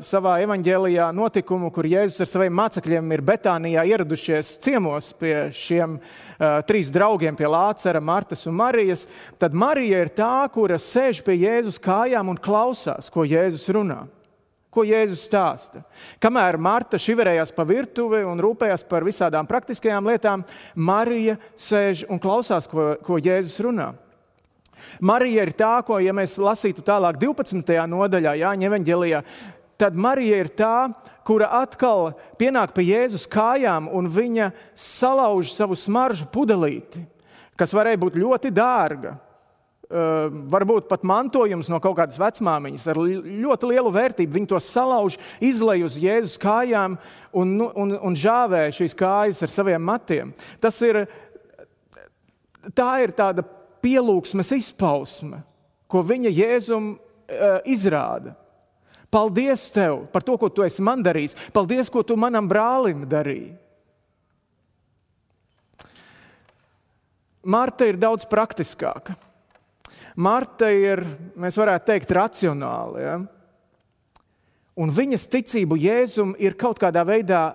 savā 0.02 0.40
evanģēlijā 0.42 1.12
notikumu, 1.14 1.68
kur 1.70 1.86
Jēzus 1.86 2.24
ar 2.26 2.30
saviem 2.32 2.56
mācekļiem 2.58 3.12
ir 3.14 3.22
Betānijā 3.22 3.84
ieradušies 3.86 4.56
ciemos 4.64 5.12
pie 5.20 5.52
šiem 5.54 6.00
uh, 6.00 6.56
trīs 6.66 6.90
draugiem, 6.90 7.38
pie 7.38 7.46
Lācara, 7.46 8.02
Martas 8.02 8.48
un 8.50 8.58
Marijas, 8.58 9.06
tad 9.38 9.54
Marija 9.54 10.02
ir 10.02 10.10
tā, 10.18 10.32
kura 10.50 10.82
sēž 10.82 11.22
pie 11.28 11.38
Jēzus 11.44 11.78
kājām 11.86 12.34
un 12.34 12.42
klausās, 12.42 13.12
ko 13.14 13.28
Jēzus 13.30 13.70
runā. 13.78 14.00
Ko 14.74 14.82
Jēzus 14.90 15.30
stāsta? 15.30 15.86
Kamēr 16.18 16.58
Marta 16.58 16.98
šiverējās 16.98 17.54
pa 17.54 17.62
virtuvi 17.70 18.26
un 18.26 18.42
rūpējās 18.42 18.90
par 18.90 19.06
visādām 19.06 19.46
praktiskajām 19.50 20.10
lietām, 20.10 20.50
Marija 20.74 21.38
sēž 21.54 22.08
un 22.10 22.18
klausās, 22.18 22.66
ko, 22.70 22.96
ko 23.06 23.22
Jēzus 23.22 23.62
runā. 23.70 23.92
Marija 25.02 25.46
ir 25.46 25.54
tā, 25.58 25.76
ko, 25.86 26.00
ja 26.04 26.14
mēs 26.16 26.38
lasītu 26.42 26.84
tālāk, 26.86 27.20
12. 27.22 27.78
nodaļā, 27.92 28.36
Jāņa 28.42 28.70
Evangelijā, 28.70 29.24
tad 29.80 29.96
Marija 29.96 30.42
ir 30.44 30.52
tā, 30.60 30.90
kura 31.28 31.50
atkal 31.62 32.12
pienāk 32.40 32.74
pie 32.76 32.90
Jēzus 32.90 33.28
kājām 33.30 33.88
un 33.96 34.10
viņa 34.12 34.52
salauž 34.74 35.54
savu 35.54 35.78
smaržu 35.78 36.28
pudelīti, 36.34 37.06
kas 37.60 37.74
varēja 37.76 38.02
būt 38.02 38.20
ļoti 38.20 38.54
dārga. 38.56 39.18
Uh, 39.90 40.28
varbūt 40.54 40.86
pat 40.86 41.02
mantojums 41.02 41.66
no 41.74 41.80
kaut 41.82 41.96
kādas 41.98 42.20
vecmāmiņas 42.22 42.84
ar 42.92 43.00
ļoti 43.02 43.70
lielu 43.72 43.90
vērtību. 43.90 44.36
Viņi 44.36 44.50
to 44.52 44.60
salauž, 44.62 45.16
izlaiž 45.42 45.88
uz 45.88 45.96
Jēzus 45.98 46.36
kājām 46.44 47.00
un, 47.34 47.56
nu, 47.58 47.72
un, 47.74 47.96
un 47.98 48.18
žāvē 48.18 48.68
šīs 48.76 48.94
kājas 48.98 49.42
ar 49.42 49.50
saviem 49.50 49.82
matiem. 49.82 50.30
Tas 50.62 50.78
ir, 50.86 51.08
tā 52.78 52.92
ir 53.02 53.16
tāda 53.18 53.42
pielūgsmes 53.84 54.52
izpausme, 54.58 55.42
ko 55.90 56.04
viņa 56.06 56.32
Jēzum 56.34 56.94
uh, 56.96 57.60
izrāda. 57.70 58.36
Paldies 59.10 59.72
tev 59.74 60.04
par 60.14 60.22
to, 60.26 60.36
ko 60.38 60.52
tu 60.54 60.62
esi 60.66 60.84
man 60.86 61.02
darījis. 61.02 61.36
Paldies, 61.54 61.90
ko 61.90 62.04
tu 62.06 62.18
manam 62.20 62.46
brālim 62.50 63.08
darīji. 63.10 63.56
Marta 67.50 67.88
ir 67.90 67.98
daudz 67.98 68.28
praktiskāka. 68.30 69.16
Marta 70.20 70.68
ir, 70.76 71.02
mēs 71.40 71.58
varētu 71.58 71.88
teikt, 71.88 72.12
racionāla. 72.14 73.02
Ja? 73.02 73.16
Un 74.80 74.92
viņas 74.94 75.26
ticību 75.32 75.80
Jēzum 75.80 76.36
ir 76.38 76.58
kaut 76.60 76.78
kādā 76.82 77.02
veidā 77.08 77.54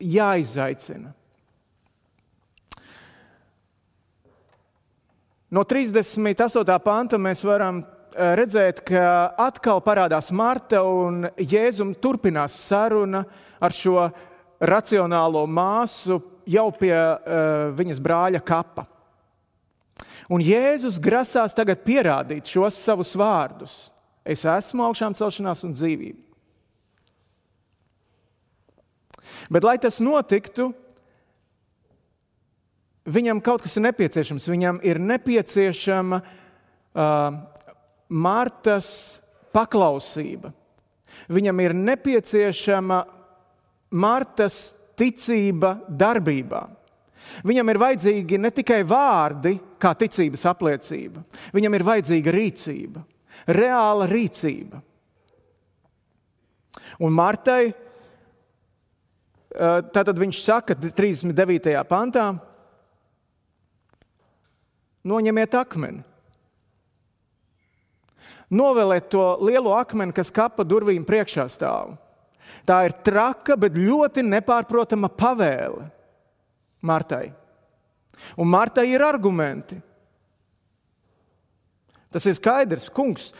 jāizaicina. 0.00 1.12
No 5.54 5.62
38. 5.62 6.78
panta 6.82 7.18
mēs 7.20 7.44
varam 7.46 7.76
eh, 7.78 8.32
redzēt, 8.34 8.80
ka 8.88 9.34
atkal 9.38 9.78
parādās 9.86 10.32
Marta 10.34 10.80
un 10.82 11.28
Jēzum 11.38 11.92
turpinās 11.94 12.56
saruna 12.58 13.20
ar 13.62 13.74
šo 13.74 14.08
racionālo 14.58 15.44
māsu 15.46 16.18
jau 16.48 16.66
pie 16.74 16.92
uh, 16.94 17.70
viņas 17.76 18.00
brāļa 18.02 18.40
kapa. 18.44 18.84
Un 20.32 20.42
Jēzus 20.42 20.98
grasās 21.00 21.54
tagad 21.56 21.84
pierādīt 21.86 22.50
šos 22.50 22.76
savus 22.80 23.14
vārdus. 23.16 23.76
Es 24.24 24.42
esmu 24.48 24.84
augšām 24.88 25.14
celšanās 25.16 25.62
un 25.68 25.76
dzīvība. 25.76 26.20
Bet, 29.52 29.64
lai 29.64 29.76
tas 29.78 30.00
notiktu, 30.04 30.72
viņam 33.04 33.42
kaut 33.44 33.64
kas 33.64 33.76
ir 33.78 33.86
nepieciešams. 33.88 34.48
Viņam 34.50 34.80
ir 34.86 35.00
nepieciešama 35.02 36.20
uh, 36.20 37.40
Martas 38.08 38.88
paklausība. 39.54 40.52
Viņam 41.32 41.60
ir 41.64 41.74
nepieciešama 41.78 43.02
Martas 43.94 44.74
ticība 44.98 45.76
darbībā. 45.88 46.64
Viņam 47.44 47.70
ir 47.72 47.80
vajadzīgi 47.80 48.38
ne 48.38 48.50
tikai 48.54 48.82
vārdi, 48.86 49.56
kā 49.80 49.94
ticības 49.98 50.44
apliecība, 50.50 51.24
viņam 51.56 51.76
ir 51.76 51.84
vajadzīga 51.86 52.34
rīcība, 52.34 53.02
reāla 53.48 54.06
rīcība. 54.10 54.80
Un 57.02 57.14
Martai, 57.16 57.72
tātad 59.50 60.20
viņš 60.20 60.42
saka 60.44 60.76
39. 60.78 61.74
pantā, 61.90 62.28
noņemiet 65.06 65.54
akmeni. 65.58 66.02
Novēlēt 68.54 69.08
to 69.12 69.22
lielo 69.42 69.72
akmeni, 69.76 70.14
kas 70.14 70.32
kapa 70.34 70.66
durvīm 70.68 71.04
priekšā 71.06 71.46
stāv. 71.50 71.96
Tā 72.64 72.84
ir 72.88 72.94
traka, 73.04 73.56
bet 73.60 73.76
ļoti 73.76 74.24
nepārprotama 74.24 75.10
pavēle 75.12 75.88
Martai. 76.84 77.32
Un 78.38 78.48
Martai 78.48 78.86
ir 78.92 79.02
argumenti. 79.04 79.80
Tas 82.14 82.28
ir 82.30 82.36
skaidrs, 82.36 82.86
kungs. 82.94 83.32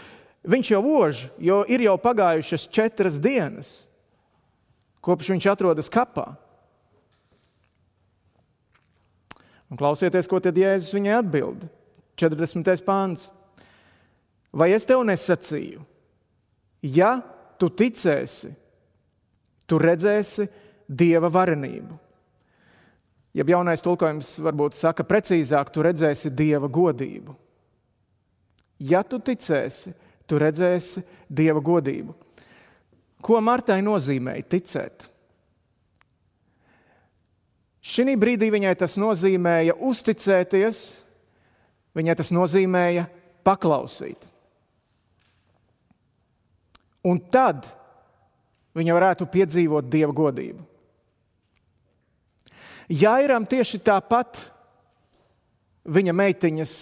Viņš 0.45 0.71
jau 0.75 0.83
ož, 0.99 1.21
jo 1.41 1.63
ir 1.71 1.87
jau 1.87 1.95
pagājušas 2.01 2.67
četras 2.69 3.17
dienas, 3.23 3.87
kopš 5.05 5.31
viņš 5.33 5.47
atrodas 5.53 5.89
kapā. 5.93 6.35
Un 9.75 9.79
klausieties, 9.81 10.29
ko 10.31 10.39
tad 10.39 10.55
Jēzus 10.55 10.95
viņai 10.95 11.17
atbild. 11.19 11.65
40. 12.15 12.69
pāns. 12.87 13.25
Vai 14.55 14.69
es 14.71 14.87
tev 14.87 15.01
nesacīju? 15.03 15.81
Ja 16.95 17.17
tu 17.59 17.67
ticēsi, 17.75 18.53
tu 19.67 19.81
redzēsi 19.83 20.47
dieva 20.87 21.27
varenību. 21.27 21.97
Ja 23.35 23.43
jaunais 23.51 23.83
tulkojums 23.83 24.37
varbūt 24.47 24.79
saka 24.79 25.03
precīzāk, 25.03 25.73
tu 25.75 25.83
redzēsi 25.83 26.31
dieva 26.31 26.71
godību. 26.71 27.35
Ja 28.79 29.03
tu 29.03 29.19
ticēsi, 29.19 29.91
tu 30.31 30.39
redzēsi 30.39 31.03
dieva 31.27 31.59
godību. 31.59 32.15
Ko 33.27 33.43
Martai 33.43 33.81
nozīmēja 33.83 34.47
ticēt? 34.55 35.09
Šī 37.85 38.15
brīdī 38.17 38.49
viņai 38.49 38.73
tas 38.81 38.97
nozīmēja 38.97 39.77
uzticēties, 39.77 40.79
viņai 41.97 42.15
tas 42.17 42.31
nozīmēja 42.33 43.05
paklausīt. 43.45 44.25
Un 47.05 47.21
tad 47.29 47.69
viņa 48.75 48.97
varētu 48.97 49.29
piedzīvot 49.29 49.91
dieva 49.93 50.15
godību. 50.17 50.65
Jairam 52.89 53.45
tieši 53.49 53.81
tāpat 53.85 54.41
viņa 55.85 56.13
meitiņas 56.17 56.73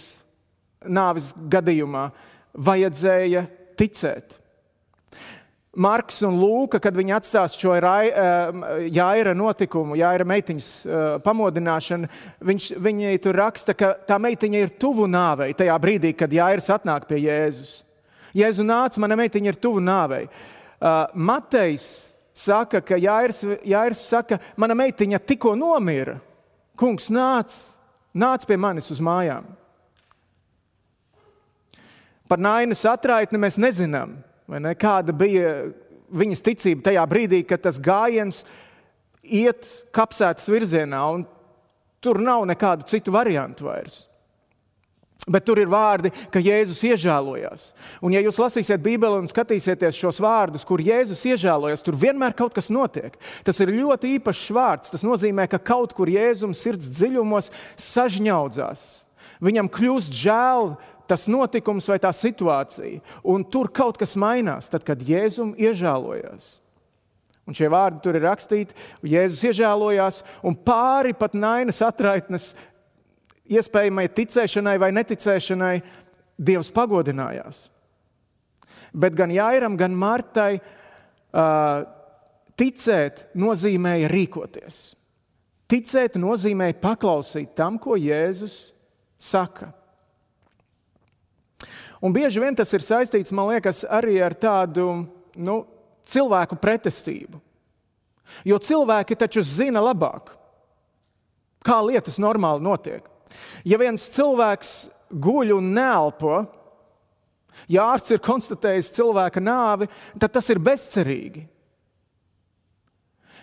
nāves 0.87 1.31
gadījumā 1.51 2.07
vajadzēja 2.53 3.45
ticēt. 3.79 4.39
Marks 5.73 6.19
un 6.21 6.35
Lūka, 6.37 6.77
kad 6.77 6.93
viņi 6.93 7.15
atstās 7.15 7.55
šo 7.57 7.73
jāira 7.73 9.31
notikumu, 9.33 9.95
jāira 9.97 10.25
meitiņas 10.29 10.67
pamodināšanu, 11.25 12.09
viņš, 12.45 12.67
viņi 12.77 13.21
tur 13.23 13.39
raksta, 13.41 13.73
ka 13.73 13.95
tā 14.05 14.19
meitiņa 14.21 14.59
ir 14.61 14.73
tuvu 14.77 15.07
nāvei 15.09 15.55
tajā 15.57 15.73
brīdī, 15.81 16.11
kad 16.13 16.29
jāirs 16.33 16.69
atnāk 16.75 17.07
pie 17.09 17.23
Jēzus. 17.23 17.79
Jēzu 18.37 18.65
nāca, 18.65 19.01
mana 19.01 19.17
meitiņa 19.17 19.49
ir 19.49 19.57
tuvu 19.61 19.81
nāvei. 19.81 20.27
Matejs 21.13 21.87
saka, 22.37 22.81
ka 22.85 22.97
Jāirs, 22.97 23.41
Jāirs 23.65 24.03
saka, 24.09 24.37
mana 24.57 24.77
meitiņa 24.77 25.19
tikko 25.25 25.55
nomira. 25.57 26.19
Kungs 26.77 27.09
nāc, 27.13 27.53
nāc 28.13 28.45
pie 28.49 28.57
manis 28.61 28.89
uz 28.93 29.01
mājām. 29.01 29.45
Par 32.29 32.41
Nainas 32.41 32.85
atraitni 32.89 33.41
mēs 33.41 33.57
nezinām. 33.61 34.15
Kāda 34.79 35.15
bija 35.17 35.53
viņas 36.13 36.45
ticība 36.45 36.89
tajā 36.89 37.03
brīdī, 37.09 37.41
kad 37.47 37.63
tas 37.65 37.79
gājiens 37.81 38.43
iet 39.23 39.65
kapsētas 39.95 40.49
virzienā, 40.51 41.03
un 41.15 41.27
tur 42.03 42.19
nav 42.21 42.45
nekādu 42.49 42.87
citu 42.89 43.13
variantu 43.15 43.69
vairs. 43.69 44.03
Bet 45.23 45.45
tur 45.47 45.61
ir 45.61 45.69
vārdi, 45.71 46.09
ka 46.33 46.41
Jēzus 46.43 46.81
iežēlojās. 46.83 47.69
Un, 48.03 48.11
ja 48.11 48.19
jūs 48.25 48.41
lasīsiet 48.41 48.81
Bībeli 48.83 49.21
un 49.21 49.29
skatīsieties 49.31 49.95
šos 49.95 50.19
vārdus, 50.19 50.65
kur 50.67 50.83
Jēzus 50.83 51.21
iežēlojas, 51.31 51.83
tur 51.85 51.95
vienmēr 51.95 52.35
kaut 52.35 52.51
kas 52.57 52.67
notiek. 52.73 53.15
Tas 53.47 53.61
ir 53.63 53.71
ļoti 53.71 54.17
īpašs 54.17 54.49
vārds. 54.51 54.91
Tas 54.91 55.05
nozīmē, 55.07 55.47
ka 55.47 55.61
kaut 55.63 55.95
kur 55.95 56.11
Jēzus 56.11 56.59
sirds 56.59 56.91
dziļumos 56.97 57.53
sažņaudzās. 57.79 58.83
Viņam 59.43 59.71
kļūst 59.71 60.19
žēl 60.25 60.73
tas 61.09 61.27
notikums 61.31 61.87
vai 61.91 61.99
tā 62.01 62.11
situācija, 62.15 63.01
un 63.29 63.45
tur 63.45 63.69
kaut 63.73 63.99
kas 63.99 64.15
mainās, 64.19 64.69
tad, 64.71 64.85
kad 64.87 65.01
Jēzus 65.03 65.55
iežēlojās. 65.59 66.51
Un 67.43 67.57
šie 67.57 67.67
vārdi 67.71 67.99
tur 68.05 68.15
ir 68.15 68.23
rakstīti, 68.23 68.75
Jēzus 69.03 69.43
iežēlojās, 69.49 70.21
un 70.47 70.55
pāri 70.55 71.11
pat 71.17 71.35
nainas 71.35 71.81
atraitnes 71.83 72.53
iespējamai 73.51 74.07
ticēšanai 74.15 74.77
vai 74.79 74.93
neticēšanai 74.95 75.75
Dievs 76.43 76.71
pagodinājās. 76.73 77.67
Bet 78.93 79.13
gan 79.17 79.31
Jairam, 79.33 79.75
gan 79.77 79.93
Martai 79.97 80.57
uh, 80.57 81.83
ticēt 82.57 83.27
nozīmēja 83.37 84.09
rīkoties. 84.11 84.79
Ticēt 85.69 86.17
nozīmēja 86.21 86.77
paklausīt 86.81 87.53
tam, 87.57 87.79
ko 87.81 87.97
Jēzus 87.99 88.73
saka. 89.17 89.71
Un 92.03 92.11
bieži 92.11 92.41
vien 92.43 92.55
tas 92.55 92.73
ir 92.75 92.83
saistīts, 92.83 93.31
man 93.31 93.47
liekas, 93.53 93.85
arī 93.87 94.17
ar 94.19 94.35
tādu 94.35 95.05
nu, 95.39 95.55
cilvēku 96.03 96.57
pretestību. 96.59 97.39
Jo 98.47 98.59
cilvēki 98.59 99.15
taču 99.19 99.43
zina 99.45 99.79
labāk, 99.83 100.33
kā 101.63 101.79
lietas 101.85 102.19
normāli 102.19 102.63
notiek. 102.65 103.07
Ja 103.63 103.79
viens 103.79 104.09
cilvēks 104.11 104.73
guļ 105.15 105.55
un 105.55 105.71
neelpo, 105.77 106.43
ja 107.71 107.87
ārsts 107.93 108.15
ir 108.15 108.23
konstatējis 108.23 108.91
cilvēka 108.97 109.39
nāvi, 109.43 109.87
tad 110.19 110.35
tas 110.35 110.49
ir 110.51 110.59
bezcerīgi. 110.63 111.47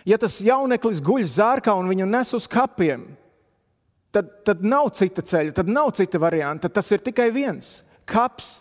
Ja 0.05 0.17
tas 0.21 0.37
jauneklis 0.41 1.01
guļ 1.01 1.25
zārkā 1.29 1.73
un 1.77 1.89
viņu 1.89 2.09
nes 2.09 2.33
uz 2.37 2.45
kapiem, 2.49 3.07
tad, 4.13 4.29
tad 4.45 4.61
nav 4.65 4.93
cita 4.97 5.25
ceļa, 5.25 5.53
tad 5.57 5.69
nav 5.69 5.93
cita 5.97 6.21
varianta. 6.21 6.69
Tas 6.69 6.89
ir 6.93 7.01
tikai 7.05 7.29
viens 7.33 7.79
kaps. 8.11 8.59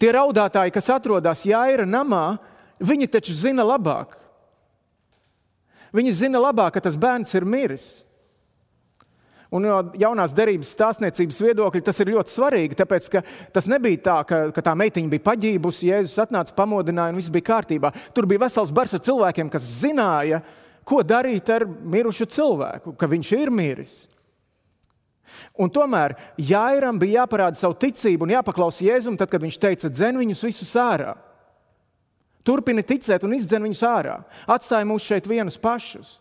Tie 0.00 0.10
raudātāji, 0.12 0.74
kas 0.74 0.90
atrodas 0.92 1.44
Jāira 1.46 1.86
namā, 1.86 2.36
viņi 2.82 3.08
taču 3.14 3.34
zina 3.36 3.64
labāk. 3.66 4.18
Viņi 5.94 6.16
zina 6.24 6.40
labāk, 6.42 6.74
ka 6.74 6.82
tas 6.88 6.98
bērns 6.98 7.36
ir 7.38 7.46
miris. 7.46 7.86
Un 9.54 9.62
no 9.62 9.76
jaunās 10.00 10.32
derības 10.34 10.72
stāstniecības 10.74 11.36
viedokļa 11.44 11.82
tas 11.86 12.00
ir 12.02 12.10
ļoti 12.10 12.32
svarīgi, 12.32 12.78
tāpēc 12.80 13.06
ka 13.12 13.20
tas 13.54 13.68
nebija 13.70 14.00
tā, 14.02 14.16
ka, 14.26 14.38
ka 14.56 14.64
tā 14.66 14.72
meitiņa 14.80 15.12
bija 15.12 15.22
paģībusi, 15.28 15.92
Jēzus 15.92 16.24
atnāca, 16.24 16.56
pamodināja 16.56 17.14
un 17.14 17.20
viss 17.20 17.30
bija 17.30 17.52
kārtībā. 17.52 17.92
Tur 18.16 18.26
bija 18.26 18.42
vesels 18.48 18.72
bars 18.74 18.96
ar 18.98 19.04
cilvēkiem, 19.06 19.52
kas 19.52 19.68
zināja, 19.84 20.40
ko 20.82 21.04
darīt 21.06 21.52
ar 21.54 21.68
mirušu 21.68 22.26
cilvēku, 22.34 22.96
ka 22.98 23.06
viņš 23.14 23.30
ir 23.38 23.54
miris. 23.54 23.94
Un 25.58 25.70
tomēr 25.70 26.16
Jairam 26.40 26.98
bija 26.98 27.22
jāparāda 27.22 27.58
savu 27.58 27.76
ticību 27.78 28.26
un 28.26 28.34
jāpaklausa 28.34 28.84
Jēzum, 28.86 29.18
tad, 29.18 29.30
kad 29.30 29.42
viņš 29.44 29.60
teica, 29.62 29.90
dzen 29.92 30.18
viņus 30.18 30.42
visus 30.46 30.74
ārā. 30.80 31.14
Turpini 32.44 32.84
ticēt 32.84 33.24
un 33.24 33.36
izdzen 33.36 33.64
viņus 33.64 33.82
ārā. 33.88 34.18
Atstāj 34.50 34.84
mūs 34.88 35.06
šeit 35.06 35.28
vienus 35.30 35.56
pašus. 35.60 36.18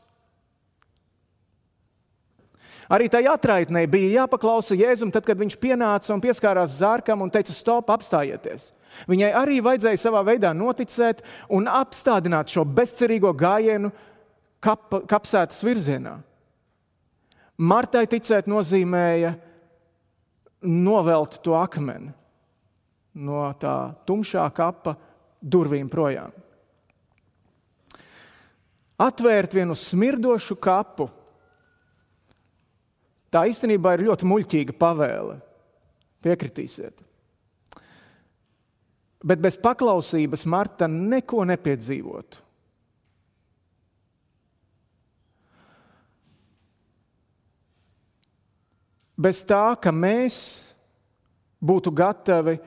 Arī 2.92 3.08
tai 3.10 3.24
atraitnē 3.32 3.86
bija 3.90 4.22
jāpaklausa 4.22 4.76
Jēzum, 4.78 5.12
tad, 5.12 5.26
kad 5.26 5.40
viņš 5.40 5.56
pienāca 5.60 6.12
un 6.14 6.22
pieskārās 6.24 6.78
zārkam 6.82 7.24
un 7.24 7.32
teica, 7.32 7.56
stop, 7.56 7.90
apstājieties. 7.94 8.70
Viņai 9.10 9.32
arī 9.40 9.58
vajadzēja 9.64 10.00
savā 10.00 10.22
veidā 10.28 10.52
noticēt 10.54 11.24
un 11.50 11.66
apstādināt 11.72 12.54
šo 12.54 12.66
bezcerīgo 12.68 13.32
gājienu 13.34 13.90
kap, 14.64 14.92
kapsētas 15.10 15.64
virzienā. 15.66 16.20
Martai 17.62 18.08
ticēt 18.10 18.48
nozīmēja 18.50 19.36
novelt 20.66 21.38
to 21.46 21.54
akmeni 21.58 22.10
no 23.14 23.44
tā 23.62 23.94
tumšā 24.08 24.46
kapa 24.56 24.96
durvīm 25.38 25.90
projām. 25.92 26.32
Atvērt 29.04 29.54
vienu 29.54 29.76
smirdošu 29.78 30.58
kapu. 30.62 31.10
Tā 33.34 33.44
īstenībā 33.50 33.96
ir 33.96 34.06
ļoti 34.08 34.30
muļķīga 34.30 34.76
pavēle. 34.78 35.40
Piekritīsiet. 36.24 37.02
Bet 39.24 39.42
bez 39.44 39.58
paklausības 39.60 40.46
Marta 40.52 40.88
neko 40.90 41.44
nepiedzīvotu. 41.48 42.42
Bez 49.24 49.44
tā, 49.48 49.74
ka 49.80 49.94
mēs 49.96 50.36
būtu 51.64 51.94
gatavi 51.96 52.58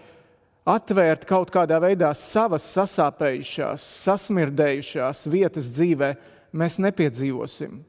atvērt 0.66 1.26
kaut 1.28 1.52
kādā 1.54 1.78
veidā 1.82 2.10
savas 2.16 2.64
sasāpējušās, 2.74 3.84
sasmirdējušās 4.06 5.26
vietas 5.30 5.68
dzīvē, 5.76 6.14
mēs 6.56 6.80
nepiedzīvosim 6.82 7.84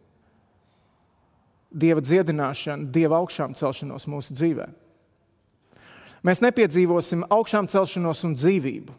Dieva 1.78 2.02
dziedināšanu, 2.02 2.88
Dieva 2.96 3.18
augšām 3.20 3.52
celšanos 3.58 4.08
mūsu 4.10 4.36
dzīvē. 4.38 4.70
Mēs 6.26 6.40
nepiedzīvosim 6.42 7.26
augšām 7.28 7.68
celšanos 7.70 8.24
un 8.26 8.38
dzīvību. 8.38 8.96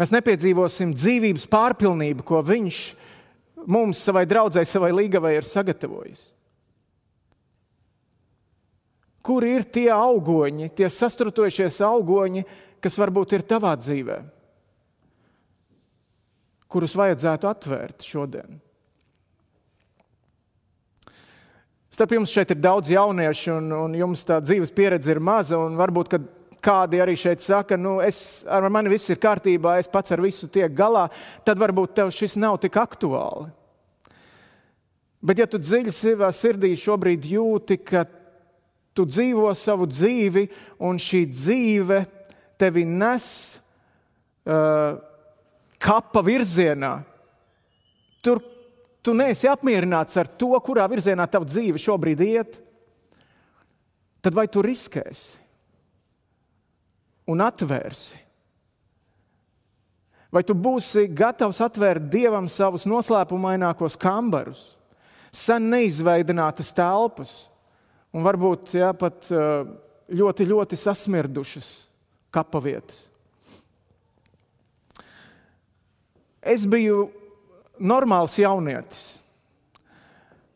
Mēs 0.00 0.12
nepiedzīvosim 0.14 0.94
dzīvības 0.94 1.44
pārpilnību, 1.52 2.24
ko 2.26 2.40
Viņš 2.46 2.78
mums, 3.66 4.00
savai 4.02 4.24
draudzēji, 4.30 4.70
savai 4.70 4.92
līgavai 4.94 5.34
ir 5.36 5.46
sagatavojis. 5.46 6.30
Kur 9.22 9.46
ir 9.46 9.64
tie 9.70 9.88
augoņi, 9.94 10.72
tie 10.74 10.88
sastrutojušies 10.90 11.78
augoņi, 11.86 12.42
kas 12.82 12.98
varbūt 12.98 13.36
ir 13.36 13.44
tavā 13.46 13.76
dzīvē, 13.78 14.18
kurus 16.66 16.96
vajadzētu 16.98 17.50
atvērt 17.50 18.06
šodien? 18.06 18.58
Starp 21.92 22.14
jums 22.16 22.32
šeit 22.32 22.50
ir 22.54 22.60
daudz 22.64 22.88
jauniešu, 22.90 23.58
un, 23.60 23.72
un 23.76 23.94
jums 23.94 24.24
tā 24.24 24.38
dzīves 24.40 24.72
pieredze 24.72 25.12
ir 25.12 25.20
maza. 25.20 25.58
Varbūt 25.60 26.14
kādi 26.62 27.02
arī 27.02 27.16
šeit 27.18 27.42
saka, 27.44 27.76
nu, 27.76 27.98
es, 28.00 28.46
ar 28.48 28.64
mani 28.72 28.94
viss 28.94 29.10
ir 29.12 29.20
kārtībā, 29.20 29.76
es 29.78 29.90
pats 29.92 30.14
ar 30.14 30.22
visu 30.24 30.48
tiek 30.48 30.72
galā, 30.72 31.08
tad 31.44 31.60
varbūt 31.60 31.92
tev 31.98 32.12
šis 32.14 32.38
nav 32.40 32.56
tik 32.62 32.78
aktuāli. 32.80 33.50
Bet, 35.22 35.38
ja 35.38 35.46
tu 35.46 35.60
dziļi 35.60 35.92
savā 35.94 36.32
sirdī 36.34 36.72
šobrīd 36.78 37.28
jūti, 37.30 37.76
ka 37.84 38.06
tu 38.92 39.06
dzīvo 39.08 39.50
savu 39.56 39.86
dzīvi, 39.88 40.46
un 40.84 41.00
šī 41.00 41.24
dzīve 41.30 42.02
tevi 42.60 42.84
nes 42.86 43.26
uh, 44.46 44.98
kapa 45.82 46.22
virzienā. 46.24 46.94
Tur, 48.22 48.42
tu 49.02 49.14
neesi 49.18 49.50
apmierināts 49.50 50.18
ar 50.20 50.30
to, 50.38 50.52
kurā 50.64 50.86
virzienā 50.90 51.26
tava 51.30 51.48
dzīve 51.48 51.80
šobrīd 51.82 52.22
iet, 52.26 52.58
tad 54.22 54.36
vai 54.36 54.46
tu 54.46 54.62
riskēsi 54.62 55.40
un 57.32 57.42
atvērsi? 57.42 58.20
Vai 60.32 60.40
tu 60.48 60.54
būsi 60.56 61.10
gatavs 61.12 61.58
atvērt 61.60 62.06
dievam 62.08 62.46
savus 62.48 62.86
noslēpumainākos 62.88 63.98
kambarus, 64.00 64.62
sen 65.28 65.66
neizveidinātas 65.72 66.70
telpas 66.76 67.34
un 68.12 68.26
varbūt 68.26 68.76
jā, 68.76 68.90
pat 68.96 69.30
ļoti, 70.12 70.46
ļoti 70.48 70.78
sasmirdušas 70.78 71.70
kapavietas? 72.34 73.06
Es 76.42 76.66
biju 76.66 77.06
normāls 77.78 78.34
jaunietis. 78.40 79.21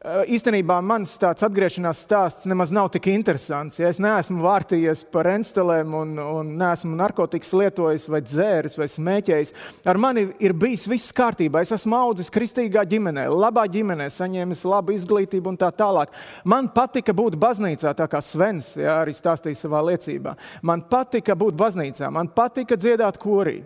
Īstenībā 0.06 0.76
mans 0.86 1.16
tāds 1.18 1.42
atgriešanās 1.42 1.98
stāsts 2.04 2.46
nemaz 2.46 2.70
nav 2.70 2.92
tik 2.94 3.08
interesants. 3.10 3.80
Ja 3.80 3.88
es 3.90 3.98
neesmu 3.98 4.44
vārtījies 4.44 5.00
par 5.10 5.26
enstelēm, 5.32 5.96
un, 5.98 6.12
un 6.22 6.52
neesmu 6.60 6.94
narkotikas 6.94 7.50
lietojis, 7.58 8.04
vai 8.12 8.20
dzēris, 8.22 8.76
vai 8.78 8.86
smēķējis. 8.92 9.50
Ar 9.90 9.98
mani 9.98 10.28
ir 10.46 10.54
bijis 10.54 10.86
viss 10.92 11.16
kārtībā. 11.16 11.64
Es 11.64 11.74
esmu 11.74 11.98
audzis 11.98 12.30
kristīgā 12.30 12.86
ģimenē, 12.86 13.26
labā 13.34 13.66
ģimenē, 13.74 14.06
saņēmis 14.14 14.62
labu 14.70 14.94
izglītību 14.94 15.50
un 15.50 15.58
tā 15.64 15.72
tālāk. 15.74 16.14
Man 16.46 16.70
patika 16.76 17.10
būt 17.16 17.34
baznīcā, 17.42 17.96
tā 17.98 18.06
kā 18.06 18.22
Svens 18.22 18.76
ja, 18.78 19.00
arī 19.00 19.16
stāstīja 19.16 19.58
savā 19.64 19.82
liecībā. 19.90 20.38
Man 20.70 20.86
patika 20.86 21.34
būt 21.34 21.58
baznīcā, 21.58 22.14
man 22.14 22.30
patika 22.30 22.78
dziedāt 22.78 23.18
korī. 23.18 23.58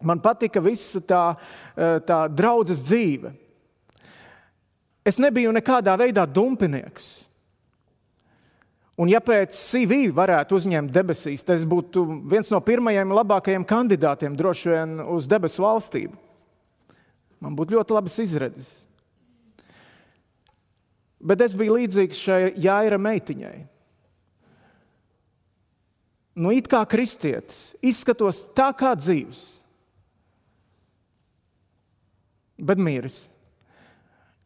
Man 0.00 0.24
patika 0.24 0.64
visa 0.64 1.04
tā, 1.04 1.24
eh, 1.76 1.98
tā 2.00 2.24
draudzes 2.32 2.80
dzīve. 2.88 3.43
Es 5.04 5.20
nebiju 5.20 5.52
nekādā 5.52 5.94
veidā 6.00 6.24
dumpinieks. 6.26 7.26
Un, 8.94 9.10
ja 9.10 9.18
pēc 9.20 9.52
CV 9.58 10.06
varētu 10.14 10.54
uzņemt 10.54 10.92
debesīs, 10.94 11.42
tad 11.42 11.58
es 11.58 11.66
būtu 11.66 12.04
viens 12.30 12.50
no 12.54 12.60
pirmajiem 12.62 13.10
labākajiem 13.10 13.66
kandidātiem 13.66 14.36
droši 14.38 14.70
vien 14.70 15.00
uz 15.16 15.26
debesu 15.28 15.64
valstību. 15.64 16.14
Man 17.42 17.56
būtu 17.58 17.74
ļoti 17.74 17.96
labas 17.96 18.16
izredzes. 18.22 18.70
Bet 21.18 21.42
es 21.42 21.56
biju 21.58 21.74
līdzīgs 21.80 22.20
šai 22.20 22.40
Jāira 22.62 23.00
meitiņai. 23.00 23.56
Nu, 26.38 26.50
it 26.54 26.70
kā 26.70 26.80
kristietis, 26.90 27.74
izskatos 27.82 28.44
tā 28.54 28.70
kā 28.78 28.94
dzīves 28.98 29.44
bet 32.58 32.78
miris. 32.78 33.28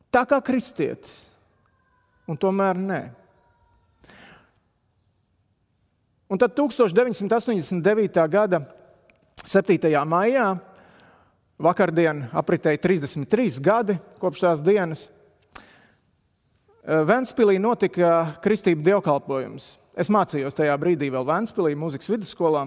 Tā 0.08 0.24
kā 0.24 0.38
kristietis, 0.44 1.26
un 2.28 2.38
tomēr 2.40 2.78
nē. 2.80 3.02
Un 6.28 6.40
tad 6.40 6.54
1989. 6.56 8.24
gada 8.28 8.62
7. 9.44 9.92
maijā, 10.08 10.48
vakardien 11.60 12.26
apritēja 12.36 12.80
33 12.84 13.62
gadi 13.64 13.96
kopš 14.20 14.44
tās 14.44 14.64
dienas, 14.64 15.08
Vēnspīlī 16.88 17.58
notika 17.60 18.38
kristību 18.40 18.80
dievkalpojums. 18.86 19.64
Es 19.92 20.08
mācījos 20.08 20.54
tajā 20.56 20.72
brīdī 20.80 21.10
vēl 21.12 21.26
Vēnspīlī, 21.28 21.74
mūzikas 21.76 22.08
vidusskolā. 22.08 22.62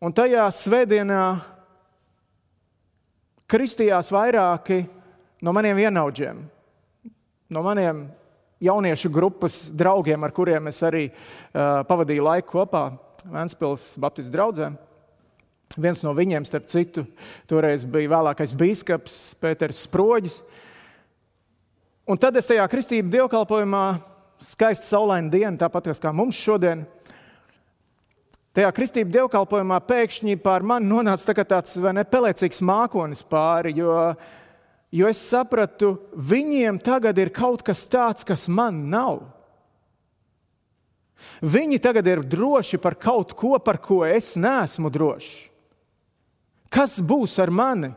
Un 0.00 0.14
tajā 0.16 0.46
svētdienā 0.56 1.24
kristījās 3.52 4.08
vairāki 4.14 4.86
no 5.42 5.52
maniem 5.54 5.76
vienaudžiem, 5.76 6.42
no 7.50 7.62
maniem 7.66 8.06
jauniešu 8.62 9.10
grupas 9.10 9.66
draugiem, 9.74 10.22
ar 10.22 10.32
kuriem 10.34 10.70
es 10.70 10.78
arī 10.86 11.08
uh, 11.10 11.82
pavadīju 11.88 12.28
laiku 12.28 12.60
kopā 12.60 12.86
Vēncpils 13.22 13.92
Baptistu 14.02 14.34
draugā. 14.34 14.72
Viens 15.78 16.02
no 16.04 16.10
viņiem, 16.14 16.44
starp 16.44 16.66
citu, 16.68 17.04
toreiz 17.48 17.84
bija 17.88 18.10
vēlākais 18.12 18.52
biskups 18.58 19.18
Pēters 19.40 19.84
Sproģis. 19.86 20.40
Un 22.10 22.18
tad 22.20 22.36
es 22.36 22.50
tajā 22.50 22.66
kristību 22.68 23.12
dievkalpojumā, 23.14 23.84
skaista 24.42 24.90
saulaina 24.90 25.30
diena, 25.32 25.54
tāpat 25.62 25.92
kā 26.02 26.12
mums 26.14 26.38
šodien, 26.38 26.84
Tajā 28.52 28.68
kristību 28.76 29.08
dievkalpojumā 29.14 29.78
pēkšņi 29.88 30.34
pār 30.44 30.60
mani 30.68 30.84
nonāca 30.84 31.32
tā 31.32 31.44
tāds 31.48 31.78
ne, 31.80 32.02
pelēcīgs 32.04 32.58
mākonis 32.60 33.22
pāri, 33.24 33.72
jo, 33.78 33.94
jo 34.92 35.08
es 35.08 35.20
sapratu, 35.24 35.96
viņiem 36.12 36.80
tagad 36.84 37.18
ir 37.18 37.32
kaut 37.34 37.64
kas 37.64 37.86
tāds, 37.90 38.26
kas 38.28 38.48
man 38.52 38.84
nav. 38.92 39.22
Viņi 41.42 41.78
tagad 41.82 42.06
ir 42.06 42.22
droši 42.26 42.78
par 42.82 42.98
kaut 42.98 43.32
ko, 43.38 43.56
par 43.62 43.80
ko 43.82 44.02
es 44.06 44.34
neesmu 44.36 44.90
drošs. 44.92 45.48
Kas 46.72 47.00
būs 47.04 47.34
ar 47.42 47.50
mani? 47.52 47.92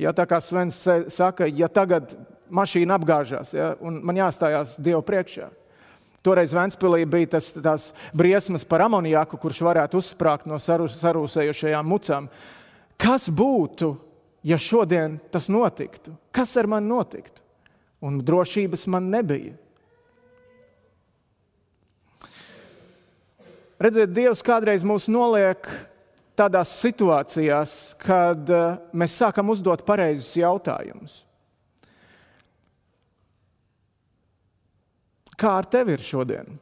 Ja 0.00 0.14
tā 0.16 0.24
kā 0.24 0.38
Svens 0.40 0.78
saka, 1.12 1.44
ja 1.44 1.68
tagad 1.68 2.14
mašīna 2.52 2.96
apgāžās 2.96 3.52
ja, 3.52 3.74
un 3.84 3.98
man 4.04 4.16
jāstājās 4.16 4.78
Dievu 4.80 5.02
priekšā, 5.04 5.50
Toreiz 6.22 6.54
Vēnspīlī 6.54 7.02
bija 7.10 7.32
tas, 7.34 7.50
tās 7.58 7.88
briesmas 8.14 8.64
par 8.64 8.84
amoniaku, 8.86 9.36
kurš 9.42 9.58
varētu 9.66 9.98
uzsprāgt 9.98 10.46
no 10.46 10.56
sarūsējušajām 10.62 11.88
mucām. 11.90 12.28
Kas 12.94 13.26
būtu, 13.26 13.90
ja 14.42 14.58
šodien 14.58 15.18
tas 15.30 15.48
notiktu? 15.52 16.14
Kas 16.34 16.56
ar 16.56 16.66
mani 16.70 16.90
notiktu? 16.90 17.42
Un 18.02 18.18
drošības 18.18 18.86
man 18.90 19.10
nebija. 19.12 19.54
Redziet, 23.82 24.12
Dievs 24.14 24.42
kādreiz 24.46 24.84
mūs 24.86 25.08
noliek 25.10 25.66
tādās 26.38 26.70
situācijās, 26.82 27.72
kad 27.98 28.50
eh, 28.50 28.80
mēs 28.94 29.16
sākam 29.18 29.50
uzdot 29.50 29.82
pareizus 29.86 30.36
jautājumus. 30.38 31.16
Kā 35.38 35.56
ar 35.58 35.66
tevi 35.66 35.96
ir 35.96 36.04
šodien? 36.04 36.58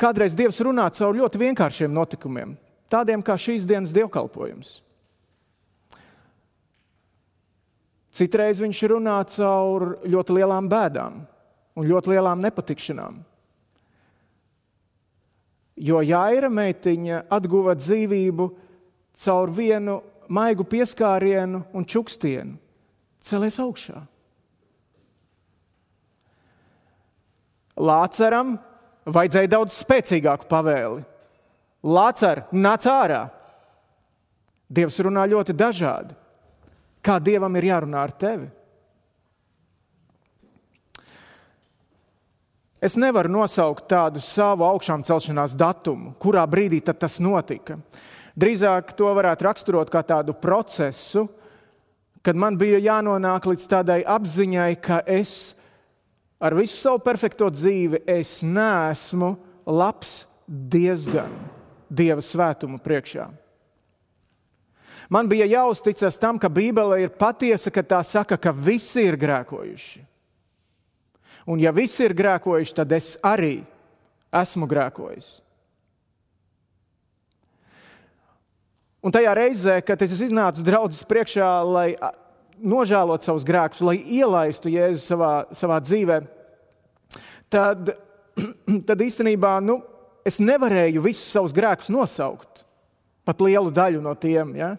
Kādreiz 0.00 0.32
Dievs 0.32 0.62
runā 0.64 0.86
caur 0.96 1.16
ļoti 1.18 1.42
vienkāršiem 1.42 1.92
notikumiem, 1.92 2.54
tādiem 2.88 3.20
kā 3.20 3.36
šīs 3.36 3.66
dienas 3.68 3.92
dievkalpojums. 3.92 4.78
Citreiz 8.10 8.58
viņš 8.58 8.82
runā 8.90 9.18
caur 9.30 9.92
ļoti 10.02 10.38
lielām 10.40 10.68
bēdām 10.70 11.20
un 11.78 11.86
ļoti 11.86 12.10
lielām 12.14 12.42
nepatikšanām. 12.42 13.20
Jo 15.80 16.00
Jāira 16.04 16.50
meitiņa 16.52 17.24
atguva 17.32 17.76
dzīvību 17.78 18.48
caur 19.16 19.52
vienu 19.54 20.00
maigu 20.30 20.66
pieskārienu 20.68 21.62
un 21.72 21.86
čukstienu, 21.86 22.58
celies 23.22 23.56
augšā. 23.62 24.02
Lāceram 27.80 28.58
vajadzēja 29.08 29.54
daudz 29.54 29.78
spēcīgāku 29.80 30.50
pavēli. 30.50 31.04
Lācer, 31.80 32.44
nāc 32.52 32.84
ārā! 32.90 33.24
Dievs 34.70 35.00
runā 35.02 35.24
ļoti 35.30 35.56
dažādi. 35.56 36.19
Kā 37.00 37.16
Dievam 37.22 37.56
ir 37.56 37.70
jārunā 37.70 38.00
ar 38.04 38.12
tevi? 38.12 38.48
Es 42.80 42.96
nevaru 42.96 43.28
nosaukt 43.28 43.84
tādu 43.92 44.22
savu 44.24 44.64
augšām 44.64 45.02
celšanās 45.04 45.52
datumu, 45.58 46.14
kurā 46.20 46.46
brīdī 46.48 46.80
tas 46.80 47.18
notika. 47.20 47.76
Drīzāk 48.40 48.94
to 48.96 49.10
varētu 49.16 49.44
raksturot 49.44 49.90
kā 49.92 50.00
tādu 50.06 50.32
procesu, 50.32 51.26
kad 52.24 52.36
man 52.36 52.56
bija 52.60 52.80
jānonāk 52.80 53.50
līdz 53.50 53.66
tādai 53.68 54.00
apziņai, 54.08 54.72
ka 54.80 55.02
es 55.04 55.52
ar 56.40 56.56
visu 56.56 56.78
savu 56.78 57.02
perfekto 57.04 57.50
dzīvi 57.52 58.00
es 58.08 58.40
neesmu 58.44 59.34
labs 59.68 60.22
diezgan 60.48 61.36
Dieva 61.90 62.22
svētumu 62.22 62.78
priekšā. 62.80 63.26
Man 65.10 65.26
bija 65.26 65.48
jāuzticas 65.50 66.18
tam, 66.22 66.38
ka 66.38 66.48
Bībele 66.48 67.00
ir 67.02 67.10
patiesa, 67.18 67.72
ka 67.74 67.82
tā 67.82 67.98
saka, 68.06 68.38
ka 68.38 68.52
visi 68.54 69.02
ir 69.08 69.18
grēkojuši. 69.18 70.04
Un 71.50 71.58
ja 71.58 71.72
visi 71.74 72.04
ir 72.06 72.14
grēkojuši, 72.14 72.76
tad 72.76 72.92
es 72.94 73.16
arī 73.26 73.56
esmu 74.30 74.68
grēkojis. 74.70 75.30
Un 79.00 79.14
tajā 79.16 79.32
reizē, 79.34 79.80
kad 79.82 80.02
es 80.04 80.14
iznācu 80.20 80.62
draudzes 80.62 81.02
priekšā, 81.08 81.48
lai 81.64 81.88
nožēlot 82.60 83.24
savus 83.24 83.46
grēkus, 83.48 83.82
lai 83.82 83.96
ielaistu 83.98 84.70
Jēzu 84.70 85.00
savā, 85.00 85.32
savā 85.56 85.80
dzīvē, 85.82 86.20
tad, 87.50 87.94
tad 88.88 89.02
īstenībā 89.02 89.56
nu, 89.64 89.80
es 90.22 90.38
nevarēju 90.38 91.02
visus 91.02 91.32
savus 91.32 91.56
grēkus 91.56 91.90
nosaukt. 91.90 92.66
Pat 93.30 93.44
lielu 93.46 93.70
daļu 93.70 94.02
no 94.02 94.16
tiem. 94.18 94.56
Ja? 94.58 94.72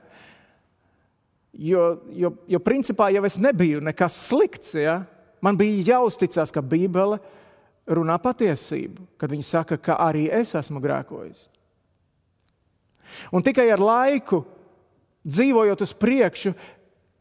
Jo, 1.56 1.86
jo, 2.12 2.34
jo 2.52 2.60
principā 2.64 3.08
jau 3.16 3.24
es 3.28 3.40
nebiju 3.40 3.80
nekas 3.84 4.18
slikts. 4.28 4.76
Ja? 4.76 5.02
Man 5.44 5.56
bija 5.60 5.96
jāuzticas, 5.96 6.52
ka 6.52 6.64
Bībele 6.64 7.22
runā 7.88 8.18
patiesību, 8.22 9.08
kad 9.20 9.32
viņi 9.32 9.46
saka, 9.48 9.80
ka 9.80 9.98
arī 10.04 10.28
es 10.36 10.52
esmu 10.60 10.84
grēkojis. 10.84 11.48
Un 13.32 13.44
tikai 13.44 13.68
ar 13.72 13.82
laiku, 13.82 14.44
dzīvojot 15.28 15.84
uz 15.84 15.94
priekšu, 15.98 16.54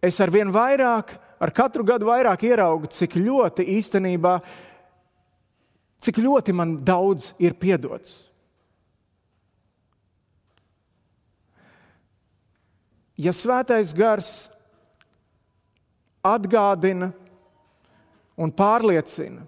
es 0.02 0.20
ar 0.22 0.32
vien 0.32 0.50
vairāk, 0.52 1.14
ar 1.40 1.52
katru 1.56 1.84
gadu 1.86 2.08
vairāk 2.10 2.44
ieraugu, 2.46 2.90
cik 2.92 3.16
ļoti 3.20 3.66
īstenībā, 3.78 4.34
cik 6.00 6.20
ļoti 6.22 6.54
man 6.56 6.78
daudz 6.86 7.32
ir 7.42 7.56
piedots. 7.60 8.29
Ja 13.20 13.32
svētais 13.36 13.92
gars 13.96 14.48
atgādina 16.24 17.10
un 18.40 18.52
pārliecina, 18.52 19.44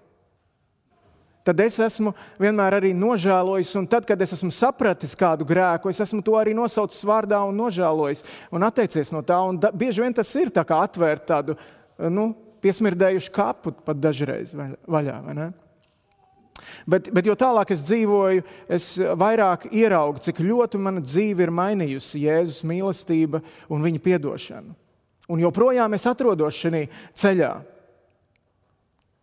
tad 1.46 1.60
es 1.64 1.78
esmu 1.82 2.12
vienmēr 2.40 2.76
arī 2.78 2.92
nožēlojis. 2.96 3.72
Un 3.80 3.88
tad, 3.90 4.06
kad 4.08 4.20
es 4.22 4.34
esmu 4.36 4.52
sapratis 4.54 5.16
kādu 5.18 5.46
grēku, 5.48 5.90
es 5.90 6.02
esmu 6.04 6.20
to 6.24 6.36
arī 6.38 6.54
nosaucis 6.56 7.04
vārdā 7.08 7.40
un 7.48 7.56
nožēlojis 7.58 8.24
un 8.52 8.68
atteicies 8.68 9.14
no 9.14 9.24
tā. 9.26 9.40
Un 9.48 9.60
da, 9.62 9.72
bieži 9.72 10.04
vien 10.04 10.14
tas 10.16 10.30
ir 10.38 10.52
kā 10.52 10.84
atvērt 10.84 11.26
tādu 11.32 11.56
nu, 12.12 12.30
piesmirdējušu 12.62 13.34
kapu 13.34 13.74
pat 13.82 13.98
dažreiz 13.98 14.54
vaļā. 14.54 15.52
Bet, 16.86 17.10
bet 17.14 17.26
jo 17.26 17.34
tālāk 17.38 17.72
es 17.74 17.82
dzīvoju, 17.86 18.44
es 18.72 18.86
vairāk 18.98 19.68
ieraugu, 19.70 20.22
cik 20.22 20.42
ļoti 20.42 20.80
mana 20.82 21.02
dzīve 21.04 21.46
ir 21.46 21.54
mainījusi 21.54 22.24
Jēzus 22.26 22.62
mīlestība 22.68 23.42
un 23.72 23.84
viņa 23.84 24.16
atdošana. 24.18 24.74
Un 25.32 25.40
joprojām 25.40 25.94
es 25.94 26.06
atrodos 26.10 26.58
šajā 26.58 26.86
ceļā. 27.16 27.52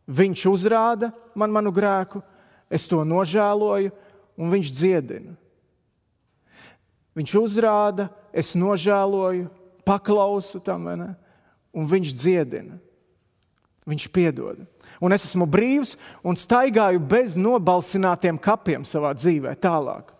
Viņš 0.09 0.45
uzrāda 0.49 1.11
man 1.37 1.53
manu 1.53 1.73
grēku, 1.75 2.23
es 2.69 2.87
to 2.89 3.03
nožēloju, 3.05 3.91
un 4.39 4.49
viņš 4.49 4.71
dziedina. 4.73 5.35
Viņš 7.19 7.33
uzrāda, 7.41 8.07
es 8.31 8.55
nožēloju, 8.57 9.49
paklausu 9.85 10.61
tam, 10.63 10.87
un 11.73 11.89
viņš 11.89 12.13
dziedina. 12.15 12.79
Viņš 13.87 14.07
piedod. 14.13 14.59
Un 14.99 15.15
es 15.15 15.23
esmu 15.29 15.47
brīvs 15.47 15.95
un 16.27 16.37
staigāju 16.37 16.99
bez 16.99 17.37
nobalsinātiem 17.39 18.39
kapiem 18.41 18.83
savā 18.87 19.13
dzīvē 19.15 19.55
tālāk, 19.63 20.11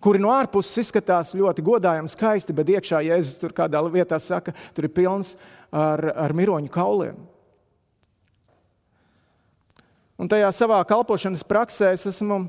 kuri 0.00 0.22
no 0.22 0.32
ārpuses 0.32 0.86
izskatās 0.86 1.34
ļoti 1.36 1.64
godājami, 1.66 2.08
skaisti, 2.08 2.56
bet 2.56 2.72
iekšā 2.72 3.02
Jēzus 3.04 3.40
tur 3.42 3.52
kādā 3.56 3.82
vietā 3.92 4.18
saka, 4.22 4.54
tur 4.72 4.88
ir 4.88 4.94
pilns 4.96 5.34
ar, 5.68 6.00
ar 6.16 6.32
miroņu 6.36 6.72
kauliem. 6.72 7.18
Un 10.16 10.30
tajā 10.32 10.48
savā 10.56 10.78
kalpošanas 10.88 11.44
praksē 11.44 11.90
es 11.92 12.06
esmu 12.08 12.46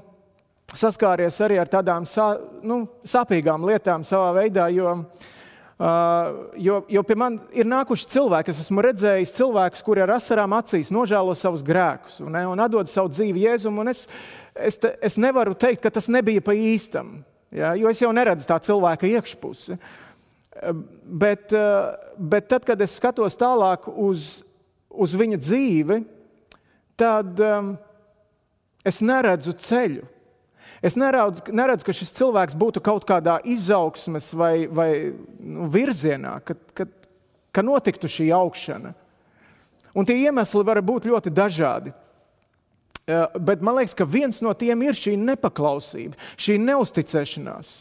saskāries 0.72 1.36
arī 1.44 1.58
ar 1.60 1.68
tādām 1.68 2.08
sā, 2.08 2.30
nu, 2.64 2.86
sāpīgām 3.04 3.66
lietām 3.68 4.08
savā 4.08 4.32
veidā, 4.40 4.70
jo, 4.72 4.94
uh, 4.94 5.36
jo, 5.78 6.80
jo 6.90 7.04
pie 7.06 7.16
man 7.20 7.38
ir 7.54 7.68
nākuši 7.70 8.10
cilvēki, 8.10 8.50
es 8.54 8.63
esmu 8.63 8.82
redzējis 8.82 9.36
cilvēkus, 9.38 9.84
kuri 9.86 10.02
ar 10.02 10.16
asarām 10.16 10.56
acīs 10.58 10.90
nožēlo 10.94 11.36
savus 11.38 11.62
grēkus 11.66 12.18
un, 12.26 12.34
un 12.54 12.63
atdod 12.63 12.90
savu 12.90 13.12
dzīvi 13.13 13.46
Jēzum. 13.46 13.78
Es, 13.92 14.08
es, 14.56 14.80
es 14.82 15.20
nevaru 15.22 15.54
teikt, 15.54 15.84
ka 15.84 15.94
tas 15.94 16.10
nebija 16.10 16.42
pa 16.42 16.56
īstam, 16.58 17.20
ja, 17.54 17.76
jo 17.78 17.92
es 17.94 18.02
jau 18.02 18.10
neredzu 18.16 18.50
tā 18.50 18.58
cilvēka 18.70 19.10
iekšpusi. 19.12 19.78
Bet, 21.06 21.54
bet 22.18 22.48
tad, 22.50 22.66
kad 22.66 22.82
es 22.82 22.98
skatos 22.98 23.38
tālāk 23.38 23.86
uz, 23.94 24.40
uz 24.90 25.13
viņa 25.13 25.38
dzīvi, 25.38 26.00
tad 26.98 27.38
um, 27.46 27.76
es 28.82 29.04
neredzu 29.06 29.54
ceļu. 29.54 30.08
Es 30.82 30.98
neredzu, 31.00 31.48
neredzu, 31.56 31.88
ka 31.88 31.96
šis 31.96 32.13
cilvēks 32.20 32.58
būtu 32.58 32.84
kaut 32.86 33.06
kādā 33.10 33.40
izaugsmes 33.50 34.30
vai, 34.38 34.68
vai 34.70 34.92
nu, 35.40 35.66
virzienā, 35.74 36.36
kad, 36.46 36.60
kad, 36.78 36.92
kad 37.56 37.66
notiktu 37.66 38.10
šī 38.12 38.30
augšana. 38.38 38.94
Un 39.98 40.06
tie 40.06 40.20
iemesli 40.28 40.62
var 40.68 40.82
būt 40.86 41.10
ļoti 41.10 41.34
dažādi. 41.34 41.94
Uh, 43.08 43.26
bet 43.40 43.63
man 43.63 43.80
liekas, 43.80 43.96
ka 43.96 44.06
viens 44.06 44.42
no 44.44 44.52
tiem 44.54 44.82
ir 44.84 44.98
šī 44.98 45.16
nepaklausība, 45.18 46.20
šī 46.36 46.58
neusticēšanās. 46.60 47.76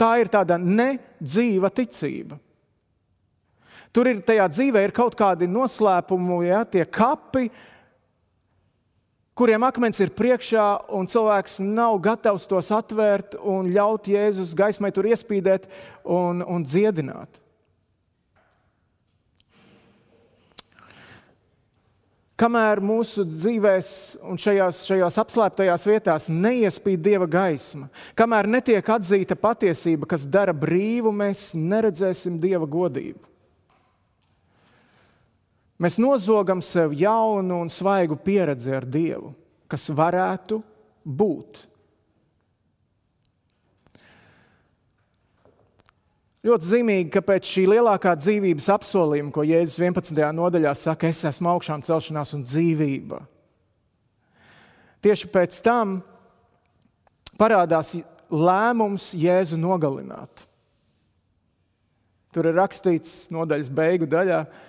Tā 0.00 0.14
ir 0.22 0.30
tāda 0.32 0.56
nedzīva 0.56 1.68
ticība. 1.76 2.38
Tur 3.92 4.08
ir 4.08 4.22
tajā 4.24 4.46
dzīvē 4.48 4.84
ir 4.86 4.94
kaut 4.96 5.16
kādi 5.18 5.48
noslēpumi, 5.50 6.38
ja, 6.46 6.62
tie 6.64 6.86
kapi, 6.86 7.50
kuriem 9.40 9.64
akmens 9.64 9.96
ir 10.04 10.10
priekšā, 10.12 10.64
un 10.92 11.06
cilvēks 11.08 11.62
nav 11.64 11.94
gatavs 12.04 12.44
tos 12.50 12.68
atvērt 12.76 13.38
un 13.40 13.70
ļaut 13.72 14.10
Jēzus 14.12 14.52
gaismai 14.58 14.90
tur 14.92 15.08
iespīdēt 15.08 15.64
un, 16.04 16.42
un 16.44 16.66
dziedināt. 16.66 17.40
Kamēr 22.40 22.80
mūsu 22.84 23.24
dzīvēs 23.28 23.88
un 24.24 24.38
šajās, 24.40 24.84
šajās 24.88 25.18
apslēptajās 25.24 25.88
vietās 25.88 26.28
neiespīd 26.32 27.00
dieva 27.04 27.28
gaisma, 27.28 27.88
kamēr 28.16 28.48
netiek 28.48 28.92
atzīta 28.92 29.36
patiesība, 29.40 30.08
kas 30.08 30.28
dara 30.28 30.52
brīvu, 30.56 31.12
mēs 31.16 31.50
neredzēsim 31.56 32.36
dieva 32.40 32.68
godību. 32.68 33.29
Mēs 35.80 35.96
nozogam 35.96 36.60
sev 36.60 36.92
jaunu 36.92 37.62
un 37.64 37.70
svaigu 37.72 38.18
pieredzi 38.20 38.74
ar 38.76 38.84
Dievu, 38.84 39.32
kas 39.70 39.88
varētu 39.88 40.60
būt. 41.04 41.64
Ļoti 46.44 46.68
zīmīgi, 46.68 47.08
ka 47.12 47.20
pēc 47.24 47.48
šī 47.48 47.66
lielākā 47.68 48.14
dzīvības 48.16 48.68
apsolījuma, 48.76 49.32
ko 49.32 49.44
Jēzus 49.44 49.80
11. 49.80 50.20
nodaļā 50.36 50.72
saka, 50.76 51.08
es 51.08 51.20
esmu 51.28 51.50
augšām 51.52 51.84
celšanās 51.84 52.32
un 52.36 52.44
dzīvība. 52.48 53.18
Tieši 55.04 55.28
pēc 55.32 55.58
tam 55.64 55.98
parādās 57.40 57.98
lēmums 58.32 59.12
Jēzu 59.16 59.56
nogalināt. 59.60 60.44
Tur 62.32 62.48
ir 62.48 62.56
rakstīts 62.60 63.30
nodaļas 63.34 63.72
beigu 63.74 64.08
daļā, 64.08 64.44
ka 64.44 64.68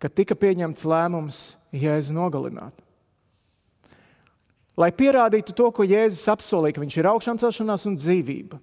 kad 0.00 0.14
tika 0.16 0.36
pieņemts 0.38 0.86
lēmums 0.88 1.40
Jēzu 1.76 2.16
nogalināt. 2.16 2.74
Lai 4.80 4.88
pierādītu 4.96 5.52
to, 5.52 5.68
ko 5.74 5.84
Jēzus 5.84 6.24
apsolīja, 6.32 6.76
ka 6.76 6.82
viņš 6.82 6.96
ir 6.96 7.08
augšām 7.10 7.40
celšanās 7.42 7.84
un 7.90 7.98
dzīvība, 7.98 8.60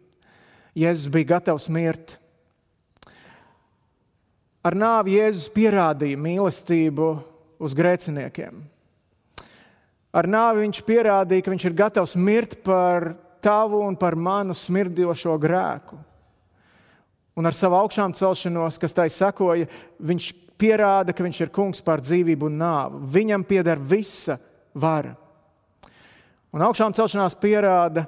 Jēzus 0.77 1.11
bija 1.13 1.33
gatavs 1.35 1.67
mirt. 1.73 2.17
Ar 4.65 4.75
nāvi 4.77 5.17
Jēzus 5.19 5.51
pierādīja 5.53 6.17
mīlestību 6.19 7.11
uz 7.61 7.77
grēciniekiem. 7.77 8.57
Ar 10.17 10.27
nāvi 10.29 10.65
viņš 10.65 10.81
pierādīja, 10.87 11.45
ka 11.45 11.53
viņš 11.53 11.67
ir 11.69 11.77
gatavs 11.77 12.15
mirt 12.17 12.57
par 12.65 13.11
tavu 13.43 13.83
un 13.85 13.95
par 13.99 14.17
manu 14.17 14.55
smirdījošo 14.57 15.37
grēku. 15.41 15.99
Un 17.37 17.45
ar 17.45 17.53
savu 17.53 17.77
augšām 17.77 18.15
celšanos, 18.17 18.79
kas 18.81 18.95
tai 18.97 19.11
sekoja, 19.13 19.67
viņš 20.01 20.31
pierāda, 20.59 21.13
ka 21.13 21.25
viņš 21.25 21.41
ir 21.45 21.53
kungs 21.53 21.83
pār 21.85 22.01
dzīvību 22.03 22.49
un 22.49 22.59
nāvu. 22.61 23.01
Viņam 23.13 23.45
pieder 23.47 23.79
visa 23.79 24.37
vara. 24.77 25.15
Un 26.53 26.63
augšām 26.65 26.95
celšanās 26.95 27.35
pierāda, 27.37 28.07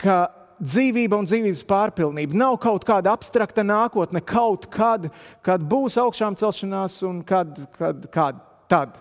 ka 0.00 0.18
dzīvība 0.60 1.18
un 1.20 1.28
dzīvības 1.28 1.64
pārpilnība 1.68 2.38
nav 2.38 2.58
kaut 2.62 2.84
kāda 2.88 3.12
abstrakta 3.16 3.64
nākotne, 3.66 4.22
kaut 4.24 4.68
kad, 4.72 5.08
kad 5.44 5.64
būs 5.64 5.98
augšām 6.00 6.36
celšanās 6.40 7.00
un 7.08 7.22
kad, 7.26 7.56
kad, 7.76 8.06
kad 8.12 8.40
tad. 8.70 8.98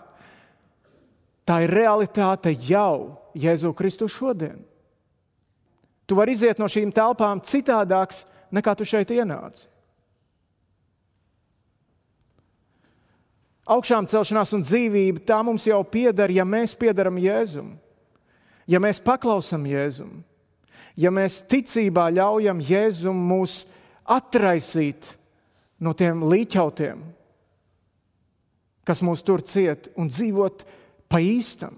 Tā 1.47 1.63
ir 1.65 1.73
realitāte 1.73 2.53
jau 2.53 3.19
Jēzu 3.37 3.73
Kristu 3.77 4.09
šodien. 4.11 4.59
Tu 6.09 6.17
vari 6.17 6.33
iziet 6.33 6.59
no 6.61 6.67
šīm 6.69 6.91
telpām 6.93 7.41
citādāks, 7.45 8.23
nekā 8.53 8.73
tu 8.77 8.87
šeit 8.87 9.11
ienāci. 9.13 9.67
Augšām 13.69 14.07
celšanās 14.09 14.53
un 14.57 14.63
dzīvība, 14.65 15.23
tā 15.27 15.39
mums 15.45 15.67
jau 15.67 15.79
pieder, 15.85 16.31
ja 16.33 16.45
mēs 16.47 16.73
piedaram 16.77 17.19
Jēzum, 17.21 17.75
ja 18.69 18.81
mēs 18.81 19.01
paklausām 19.03 19.67
Jēzum, 19.69 20.19
ja 20.99 21.11
mēs 21.13 21.41
ticībā 21.49 22.09
ļaujam 22.17 22.63
Jēzum 22.65 23.19
mūs 23.29 23.63
atraisīt 24.09 25.13
no 25.79 25.93
tiem 25.93 26.25
līķautiem, 26.25 27.03
kas 28.87 29.03
mūs 29.05 29.21
tur 29.25 29.43
ciet, 29.45 29.91
un 29.99 30.09
dzīvot 30.09 30.65
pa 31.09 31.21
īstam. 31.21 31.75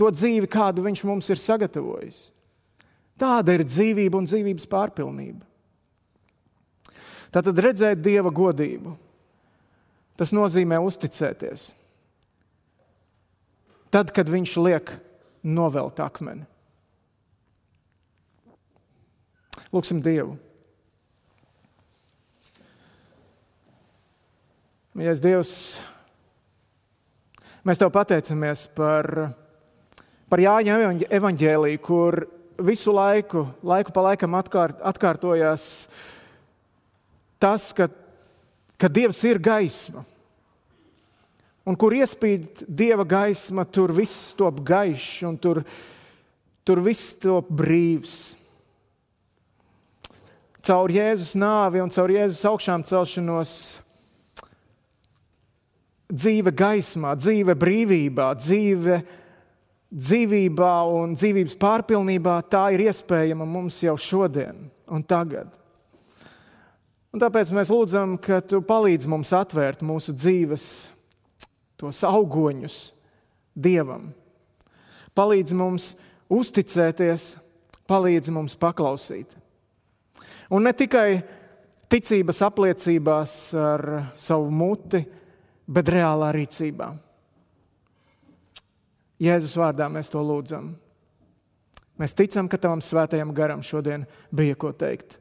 To 0.00 0.08
dzīvi, 0.12 0.48
kādu 0.48 0.84
viņš 0.84 1.02
mums 1.04 1.28
ir 1.32 1.40
sagatavojis. 1.40 2.30
Tāda 3.20 3.52
ir 3.56 3.66
dzīvība 3.68 4.16
un 4.16 4.28
dzīvības 4.28 4.64
pārpilnība. 4.68 5.44
Tātad 7.30 7.60
redzēt 7.62 8.00
dieva 8.02 8.32
godību, 8.32 8.94
tas 10.20 10.34
nozīmē 10.36 10.76
uzticēties. 10.84 11.70
Tad, 13.90 14.12
kad 14.14 14.28
viņš 14.30 14.52
liek 14.60 14.92
novelt 15.42 15.98
akmeni. 16.04 16.44
Lūksim 19.72 20.02
Dievu. 20.04 20.36
Mīļais 24.98 25.22
Dievs, 25.22 25.54
mēs 27.64 27.78
Tev 27.78 27.92
pateicamies 27.94 28.66
par, 28.76 29.06
par 30.28 30.42
Jāņa 30.42 30.78
evaņģēlīju, 31.14 31.82
kur 31.86 32.18
visu 32.60 32.92
laiku, 32.92 33.46
laiku 33.64 33.94
pa 33.94 34.04
laikam 34.10 34.34
atkārt, 34.36 34.82
atkārtojās 34.84 35.64
tas, 37.40 37.70
ka, 37.72 37.86
ka 38.76 38.90
Dievs 38.92 39.22
ir 39.30 39.40
gaisma. 39.40 40.04
Un 41.68 41.76
kur 41.76 41.94
iespīd 41.94 42.64
Dieva 42.66 43.04
gaisma, 43.04 43.66
tur 43.68 43.92
viss 43.92 44.32
top 44.38 44.62
gaišs 44.64 45.24
un 45.28 45.36
tur, 45.36 45.62
tur 46.64 46.80
viss 46.84 47.14
top 47.20 47.50
brīvs 47.52 48.36
caur 50.64 50.92
Jēzus 50.92 51.34
nāvi 51.40 51.80
un 51.82 51.92
caur 51.92 52.12
Jēzus 52.12 52.44
augšām 52.50 52.84
celšanos 52.86 53.52
dzīve 56.10 56.52
gaismā, 56.56 57.14
dzīve 57.18 57.56
brīvībā, 57.58 58.32
dzīve 58.38 59.00
dzīvībā 59.90 60.74
un 60.86 61.16
dzīvības 61.18 61.56
pārpilnībā, 61.58 62.36
tā 62.46 62.68
ir 62.74 62.84
iespējama 62.86 63.46
mums 63.46 63.80
jau 63.82 63.96
šodien 63.98 64.68
un 64.86 65.02
tagad. 65.02 65.50
Un 67.10 67.18
tāpēc 67.18 67.50
mēs 67.50 67.72
lūdzam, 67.74 68.14
ka 68.22 68.38
tu 68.38 68.60
palīdzi 68.62 69.10
mums 69.10 69.32
atvērt 69.34 69.82
mūsu 69.82 70.14
dzīves, 70.14 70.64
tos 71.80 72.02
augoņus 72.06 72.78
Dievam. 73.56 74.10
Palīdzi 75.16 75.56
mums 75.58 75.92
uzticēties, 76.30 77.34
palīdzi 77.90 78.34
mums 78.34 78.56
paklausīt. 78.60 79.34
Un 80.50 80.66
ne 80.66 80.72
tikai 80.76 81.20
ticības 81.90 82.42
apliecībās 82.46 83.34
ar 83.58 83.86
savu 84.18 84.50
muti, 84.54 85.02
bet 85.70 85.90
reālā 85.90 86.30
rīcībā. 86.34 86.90
Jēzus 89.20 89.56
vārdā 89.60 89.90
mēs 89.92 90.08
to 90.12 90.22
lūdzam. 90.24 90.72
Mēs 92.00 92.16
ticam, 92.16 92.48
ka 92.48 92.56
tavam 92.56 92.80
svētajam 92.80 93.34
garam 93.36 93.64
šodien 93.66 94.06
bija 94.32 94.56
ko 94.56 94.72
teikt. 94.72 95.18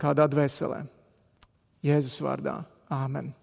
Kādā 0.00 0.24
dvēselē? 0.32 0.86
Jēzus 1.84 2.22
vārdā. 2.24 2.62
Āmen! 2.92 3.34